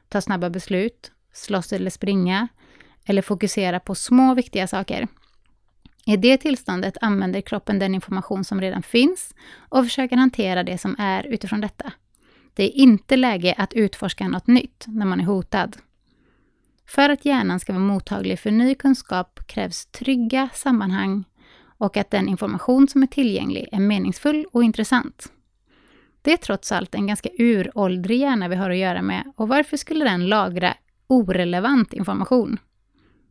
ta 0.09 0.21
snabba 0.21 0.51
beslut, 0.51 1.13
slåss 1.33 1.73
eller 1.73 1.91
springa 1.91 2.49
eller 3.05 3.23
fokusera 3.23 3.81
på 3.81 3.95
små 3.95 4.35
viktiga 4.35 4.67
saker. 4.67 5.09
I 6.07 6.17
det 6.17 6.37
tillståndet 6.37 6.97
använder 7.01 7.41
kroppen 7.41 7.79
den 7.79 7.95
information 7.95 8.45
som 8.45 8.61
redan 8.61 8.83
finns 8.83 9.35
och 9.69 9.85
försöker 9.85 10.17
hantera 10.17 10.63
det 10.63 10.79
som 10.79 10.97
är 10.99 11.27
utifrån 11.27 11.61
detta. 11.61 11.93
Det 12.59 12.65
är 12.65 12.83
inte 12.83 13.17
läge 13.17 13.55
att 13.59 13.73
utforska 13.73 14.29
något 14.29 14.47
nytt 14.47 14.85
när 14.87 15.07
man 15.07 15.21
är 15.21 15.25
hotad. 15.25 15.77
För 16.87 17.11
att 17.11 17.25
hjärnan 17.25 17.61
ska 17.61 17.73
vara 17.73 17.83
mottaglig 17.83 18.39
för 18.39 18.51
ny 18.51 18.75
kunskap 18.75 19.41
krävs 19.47 19.87
trygga 19.87 20.49
sammanhang 20.55 21.25
och 21.79 21.97
att 21.97 22.11
den 22.11 22.29
information 22.29 22.89
som 22.89 23.03
är 23.03 23.07
tillgänglig 23.07 23.69
är 23.73 23.81
meningsfull 23.81 24.47
och 24.53 24.65
intressant. 24.65 25.33
Det 26.23 26.33
är 26.33 26.37
trots 26.37 26.73
allt 26.73 26.95
en 26.95 27.07
ganska 27.07 27.29
uråldrig 27.39 28.21
hjärna 28.21 28.49
vi 28.49 28.57
har 28.57 28.71
att 28.71 28.77
göra 28.77 29.03
med 29.03 29.33
och 29.37 29.49
varför 29.49 29.77
skulle 29.77 30.05
den 30.05 30.27
lagra 30.27 30.75
orelevant 31.07 31.93
information? 31.93 32.59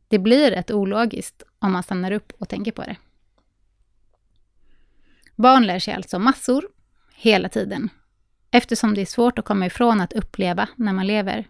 Det 0.07 0.19
blir 0.19 0.51
rätt 0.51 0.71
ologiskt 0.71 1.43
om 1.59 1.71
man 1.71 1.83
stannar 1.83 2.11
upp 2.11 2.33
och 2.39 2.49
tänker 2.49 2.71
på 2.71 2.81
det. 2.81 2.95
Barn 5.35 5.67
lär 5.67 5.79
sig 5.79 5.93
alltså 5.93 6.19
massor, 6.19 6.67
hela 7.15 7.49
tiden, 7.49 7.89
eftersom 8.51 8.93
det 8.93 9.01
är 9.01 9.05
svårt 9.05 9.39
att 9.39 9.45
komma 9.45 9.65
ifrån 9.65 10.01
att 10.01 10.13
uppleva 10.13 10.69
när 10.75 10.93
man 10.93 11.07
lever. 11.07 11.47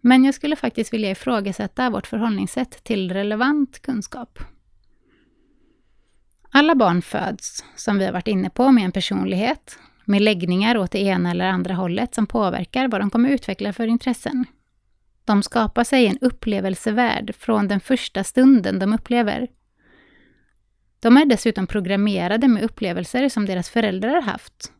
Men 0.00 0.24
jag 0.24 0.34
skulle 0.34 0.56
faktiskt 0.56 0.92
vilja 0.92 1.10
ifrågasätta 1.10 1.90
vårt 1.90 2.06
förhållningssätt 2.06 2.84
till 2.84 3.12
relevant 3.12 3.82
kunskap. 3.82 4.38
Alla 6.50 6.74
barn 6.74 7.02
föds, 7.02 7.64
som 7.76 7.98
vi 7.98 8.04
har 8.04 8.12
varit 8.12 8.28
inne 8.28 8.50
på, 8.50 8.72
med 8.72 8.84
en 8.84 8.92
personlighet, 8.92 9.78
med 10.04 10.22
läggningar 10.22 10.78
åt 10.78 10.90
det 10.90 10.98
ena 10.98 11.30
eller 11.30 11.46
andra 11.48 11.74
hållet 11.74 12.14
som 12.14 12.26
påverkar 12.26 12.88
vad 12.88 13.00
de 13.00 13.10
kommer 13.10 13.30
utveckla 13.30 13.72
för 13.72 13.86
intressen. 13.86 14.44
De 15.24 15.42
skapar 15.42 15.84
sig 15.84 16.06
en 16.06 16.18
upplevelsevärld 16.18 17.34
från 17.34 17.68
den 17.68 17.80
första 17.80 18.24
stunden 18.24 18.78
de 18.78 18.92
upplever. 18.92 19.48
De 21.00 21.16
är 21.16 21.24
dessutom 21.24 21.66
programmerade 21.66 22.48
med 22.48 22.62
upplevelser 22.62 23.28
som 23.28 23.46
deras 23.46 23.70
föräldrar 23.70 24.14
har 24.14 24.22
haft. 24.22 24.72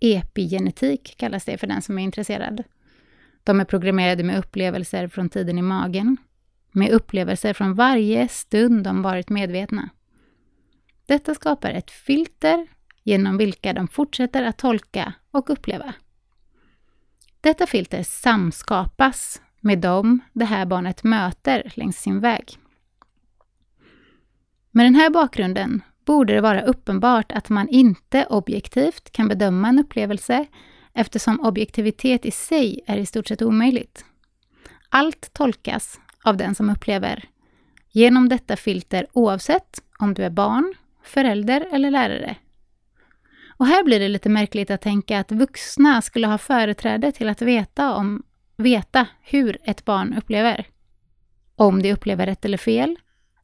Epigenetik 0.00 1.14
kallas 1.16 1.44
det 1.44 1.58
för 1.58 1.66
den 1.66 1.82
som 1.82 1.98
är 1.98 2.02
intresserad. 2.02 2.64
De 3.44 3.60
är 3.60 3.64
programmerade 3.64 4.22
med 4.22 4.38
upplevelser 4.38 5.08
från 5.08 5.28
tiden 5.28 5.58
i 5.58 5.62
magen, 5.62 6.16
med 6.72 6.90
upplevelser 6.90 7.52
från 7.52 7.74
varje 7.74 8.28
stund 8.28 8.84
de 8.84 9.02
varit 9.02 9.28
medvetna. 9.28 9.88
Detta 11.06 11.34
skapar 11.34 11.70
ett 11.70 11.90
filter 11.90 12.66
genom 13.02 13.36
vilka 13.36 13.72
de 13.72 13.88
fortsätter 13.88 14.42
att 14.42 14.58
tolka 14.58 15.12
och 15.30 15.50
uppleva. 15.50 15.94
Detta 17.40 17.66
filter 17.66 18.02
samskapas 18.02 19.42
med 19.60 19.78
dem 19.78 20.20
det 20.32 20.44
här 20.44 20.66
barnet 20.66 21.02
möter 21.02 21.72
längs 21.74 22.00
sin 22.00 22.20
väg. 22.20 22.58
Med 24.70 24.86
den 24.86 24.94
här 24.94 25.10
bakgrunden 25.10 25.82
borde 26.10 26.34
det 26.34 26.40
vara 26.40 26.62
uppenbart 26.62 27.32
att 27.32 27.48
man 27.48 27.68
inte 27.68 28.26
objektivt 28.26 29.12
kan 29.12 29.28
bedöma 29.28 29.68
en 29.68 29.78
upplevelse 29.78 30.46
eftersom 30.94 31.40
objektivitet 31.40 32.26
i 32.26 32.30
sig 32.30 32.80
är 32.86 32.98
i 32.98 33.06
stort 33.06 33.28
sett 33.28 33.42
omöjligt. 33.42 34.04
Allt 34.88 35.32
tolkas 35.32 36.00
av 36.24 36.36
den 36.36 36.54
som 36.54 36.70
upplever 36.70 37.24
genom 37.90 38.28
detta 38.28 38.56
filter 38.56 39.06
oavsett 39.12 39.82
om 39.98 40.14
du 40.14 40.24
är 40.24 40.30
barn, 40.30 40.74
förälder 41.04 41.66
eller 41.72 41.90
lärare. 41.90 42.36
Och 43.56 43.66
här 43.66 43.84
blir 43.84 44.00
det 44.00 44.08
lite 44.08 44.28
märkligt 44.28 44.70
att 44.70 44.82
tänka 44.82 45.20
att 45.20 45.32
vuxna 45.32 46.02
skulle 46.02 46.26
ha 46.26 46.38
företräde 46.38 47.12
till 47.12 47.28
att 47.28 47.42
veta, 47.42 47.94
om, 47.94 48.22
veta 48.56 49.06
hur 49.22 49.58
ett 49.64 49.84
barn 49.84 50.14
upplever. 50.18 50.66
Om 51.56 51.82
de 51.82 51.92
upplever 51.92 52.26
rätt 52.26 52.44
eller 52.44 52.58
fel, 52.58 52.96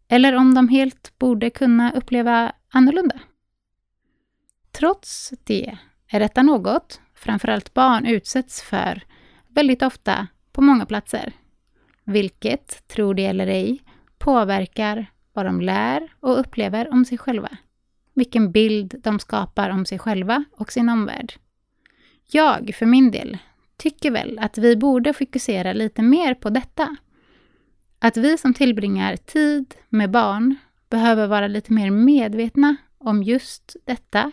eller 0.08 0.36
om 0.36 0.54
de 0.54 0.68
helt 0.68 1.18
borde 1.18 1.50
kunna 1.50 1.92
uppleva 1.92 2.52
annorlunda. 2.72 3.20
Trots 4.72 5.32
det 5.44 5.78
är 6.08 6.20
detta 6.20 6.42
något 6.42 7.00
framförallt 7.14 7.74
barn 7.74 8.06
utsätts 8.06 8.62
för 8.62 9.02
väldigt 9.48 9.82
ofta 9.82 10.26
på 10.52 10.62
många 10.62 10.86
platser. 10.86 11.32
Vilket, 12.04 12.88
tror 12.88 13.14
det 13.14 13.26
eller 13.26 13.46
ej, 13.46 13.82
påverkar 14.18 15.06
vad 15.32 15.46
de 15.46 15.60
lär 15.60 16.08
och 16.20 16.40
upplever 16.40 16.92
om 16.92 17.04
sig 17.04 17.18
själva. 17.18 17.56
Vilken 18.14 18.52
bild 18.52 18.94
de 19.02 19.18
skapar 19.18 19.70
om 19.70 19.86
sig 19.86 19.98
själva 19.98 20.44
och 20.52 20.72
sin 20.72 20.88
omvärld. 20.88 21.32
Jag, 22.26 22.74
för 22.74 22.86
min 22.86 23.10
del, 23.10 23.38
tycker 23.76 24.10
väl 24.10 24.38
att 24.38 24.58
vi 24.58 24.76
borde 24.76 25.12
fokusera 25.12 25.72
lite 25.72 26.02
mer 26.02 26.34
på 26.34 26.50
detta. 26.50 26.96
Att 27.98 28.16
vi 28.16 28.38
som 28.38 28.54
tillbringar 28.54 29.16
tid 29.16 29.74
med 29.88 30.10
barn 30.10 30.56
behöver 30.88 31.26
vara 31.26 31.46
lite 31.46 31.72
mer 31.72 31.90
medvetna 31.90 32.76
om 32.98 33.22
just 33.22 33.76
detta 33.84 34.32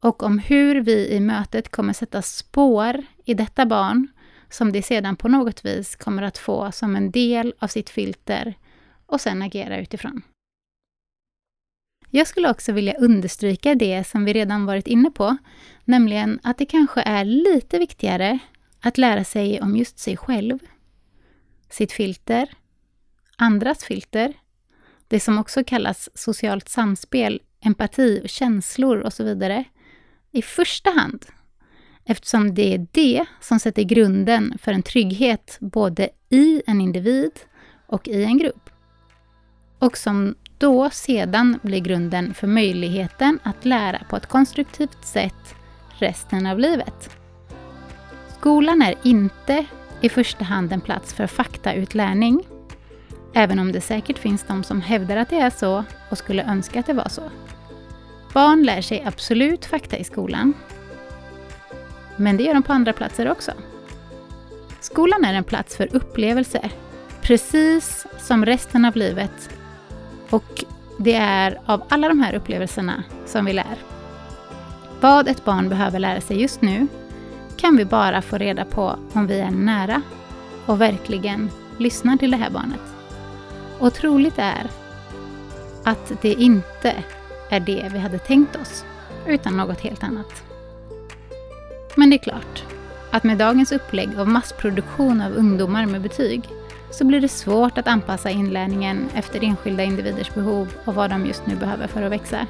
och 0.00 0.22
om 0.22 0.38
hur 0.38 0.80
vi 0.80 1.08
i 1.08 1.20
mötet 1.20 1.70
kommer 1.70 1.92
sätta 1.92 2.22
spår 2.22 3.02
i 3.24 3.34
detta 3.34 3.66
barn 3.66 4.08
som 4.50 4.72
det 4.72 4.82
sedan 4.82 5.16
på 5.16 5.28
något 5.28 5.64
vis 5.64 5.96
kommer 5.96 6.22
att 6.22 6.38
få 6.38 6.72
som 6.72 6.96
en 6.96 7.10
del 7.10 7.54
av 7.58 7.66
sitt 7.66 7.90
filter 7.90 8.54
och 9.06 9.20
sen 9.20 9.42
agera 9.42 9.78
utifrån. 9.78 10.22
Jag 12.10 12.26
skulle 12.26 12.50
också 12.50 12.72
vilja 12.72 12.94
understryka 12.94 13.74
det 13.74 14.04
som 14.04 14.24
vi 14.24 14.32
redan 14.32 14.66
varit 14.66 14.86
inne 14.86 15.10
på, 15.10 15.36
nämligen 15.84 16.40
att 16.42 16.58
det 16.58 16.66
kanske 16.66 17.00
är 17.00 17.24
lite 17.24 17.78
viktigare 17.78 18.38
att 18.80 18.98
lära 18.98 19.24
sig 19.24 19.60
om 19.60 19.76
just 19.76 19.98
sig 19.98 20.16
själv, 20.16 20.58
sitt 21.70 21.92
filter, 21.92 22.48
andras 23.36 23.84
filter, 23.84 24.34
det 25.08 25.20
som 25.20 25.38
också 25.38 25.64
kallas 25.64 26.08
socialt 26.14 26.68
samspel, 26.68 27.40
empati 27.60 28.20
och 28.24 28.28
känslor 28.28 28.98
och 28.98 29.12
så 29.12 29.24
vidare, 29.24 29.64
i 30.32 30.42
första 30.42 30.90
hand 30.90 31.26
eftersom 32.08 32.54
det 32.54 32.74
är 32.74 32.86
det 32.92 33.24
som 33.40 33.58
sätter 33.58 33.82
grunden 33.82 34.58
för 34.62 34.72
en 34.72 34.82
trygghet 34.82 35.56
både 35.60 36.08
i 36.28 36.62
en 36.66 36.80
individ 36.80 37.32
och 37.86 38.08
i 38.08 38.24
en 38.24 38.38
grupp. 38.38 38.70
Och 39.78 39.96
som 39.96 40.34
då 40.58 40.90
sedan 40.90 41.58
blir 41.62 41.80
grunden 41.80 42.34
för 42.34 42.46
möjligheten 42.46 43.38
att 43.42 43.64
lära 43.64 44.04
på 44.10 44.16
ett 44.16 44.26
konstruktivt 44.26 45.04
sätt 45.04 45.54
resten 45.98 46.46
av 46.46 46.58
livet. 46.58 47.16
Skolan 48.38 48.82
är 48.82 48.94
inte 49.02 49.64
i 50.00 50.08
första 50.08 50.44
hand 50.44 50.72
en 50.72 50.80
plats 50.80 51.14
för 51.14 51.26
faktautlärning, 51.26 52.46
även 53.34 53.58
om 53.58 53.72
det 53.72 53.80
säkert 53.80 54.18
finns 54.18 54.42
de 54.42 54.64
som 54.64 54.80
hävdar 54.80 55.16
att 55.16 55.30
det 55.30 55.38
är 55.38 55.50
så 55.50 55.84
och 56.08 56.18
skulle 56.18 56.44
önska 56.44 56.80
att 56.80 56.86
det 56.86 56.92
var 56.92 57.08
så. 57.08 57.22
Barn 58.32 58.62
lär 58.62 58.80
sig 58.80 59.04
absolut 59.06 59.64
fakta 59.64 59.96
i 59.96 60.04
skolan, 60.04 60.54
men 62.16 62.36
det 62.36 62.42
gör 62.42 62.54
de 62.54 62.62
på 62.62 62.72
andra 62.72 62.92
platser 62.92 63.30
också. 63.30 63.52
Skolan 64.80 65.24
är 65.24 65.34
en 65.34 65.44
plats 65.44 65.76
för 65.76 65.96
upplevelser, 65.96 66.70
precis 67.22 68.06
som 68.18 68.46
resten 68.46 68.84
av 68.84 68.96
livet. 68.96 69.50
Och 70.30 70.64
det 70.98 71.14
är 71.14 71.60
av 71.66 71.82
alla 71.88 72.08
de 72.08 72.20
här 72.20 72.34
upplevelserna 72.34 73.04
som 73.26 73.44
vi 73.44 73.52
lär. 73.52 73.76
Vad 75.00 75.28
ett 75.28 75.44
barn 75.44 75.68
behöver 75.68 75.98
lära 75.98 76.20
sig 76.20 76.40
just 76.40 76.62
nu 76.62 76.86
kan 77.56 77.76
vi 77.76 77.84
bara 77.84 78.22
få 78.22 78.38
reda 78.38 78.64
på 78.64 78.98
om 79.12 79.26
vi 79.26 79.40
är 79.40 79.50
nära 79.50 80.02
och 80.66 80.80
verkligen 80.80 81.50
lyssnar 81.78 82.16
till 82.16 82.30
det 82.30 82.36
här 82.36 82.50
barnet. 82.50 82.97
Och 83.78 83.94
troligt 83.94 84.38
är 84.38 84.70
att 85.84 86.12
det 86.22 86.32
inte 86.32 86.94
är 87.50 87.60
det 87.60 87.90
vi 87.92 87.98
hade 87.98 88.18
tänkt 88.18 88.56
oss, 88.56 88.84
utan 89.26 89.56
något 89.56 89.80
helt 89.80 90.02
annat. 90.02 90.42
Men 91.94 92.10
det 92.10 92.16
är 92.16 92.22
klart, 92.22 92.64
att 93.10 93.24
med 93.24 93.38
dagens 93.38 93.72
upplägg 93.72 94.18
av 94.18 94.28
massproduktion 94.28 95.20
av 95.20 95.32
ungdomar 95.32 95.86
med 95.86 96.00
betyg 96.00 96.42
så 96.90 97.04
blir 97.04 97.20
det 97.20 97.28
svårt 97.28 97.78
att 97.78 97.88
anpassa 97.88 98.30
inlärningen 98.30 99.08
efter 99.14 99.44
enskilda 99.44 99.82
individers 99.82 100.34
behov 100.34 100.68
och 100.84 100.94
vad 100.94 101.10
de 101.10 101.26
just 101.26 101.46
nu 101.46 101.56
behöver 101.56 101.86
för 101.86 102.02
att 102.02 102.12
växa. 102.12 102.46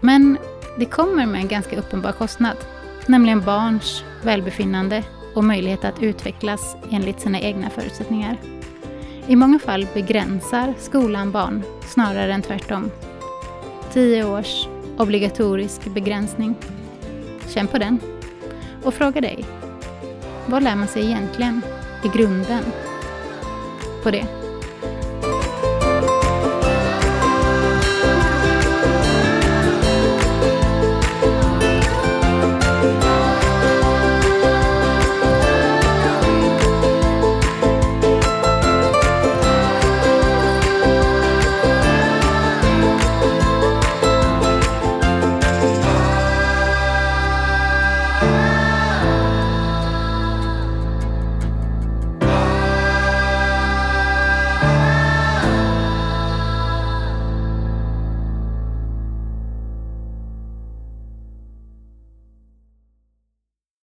Men 0.00 0.38
det 0.78 0.84
kommer 0.84 1.26
med 1.26 1.40
en 1.40 1.48
ganska 1.48 1.78
uppenbar 1.78 2.12
kostnad, 2.12 2.56
nämligen 3.06 3.40
barns 3.40 4.04
välbefinnande 4.22 5.04
och 5.34 5.44
möjlighet 5.44 5.84
att 5.84 6.02
utvecklas 6.02 6.76
enligt 6.90 7.20
sina 7.20 7.40
egna 7.40 7.70
förutsättningar. 7.70 8.36
I 9.28 9.36
många 9.36 9.58
fall 9.58 9.86
begränsar 9.94 10.74
skolan 10.78 11.30
barn 11.30 11.62
snarare 11.86 12.32
än 12.32 12.42
tvärtom. 12.42 12.90
Tio 13.92 14.24
års 14.24 14.68
obligatorisk 14.98 15.94
begränsning 15.94 16.54
Känn 17.48 17.66
på 17.66 17.78
den. 17.78 18.00
Och 18.84 18.94
fråga 18.94 19.20
dig, 19.20 19.44
vad 20.46 20.62
lär 20.62 20.76
man 20.76 20.88
sig 20.88 21.04
egentligen 21.04 21.62
i 22.04 22.08
grunden 22.08 22.64
på 24.02 24.10
det? 24.10 24.39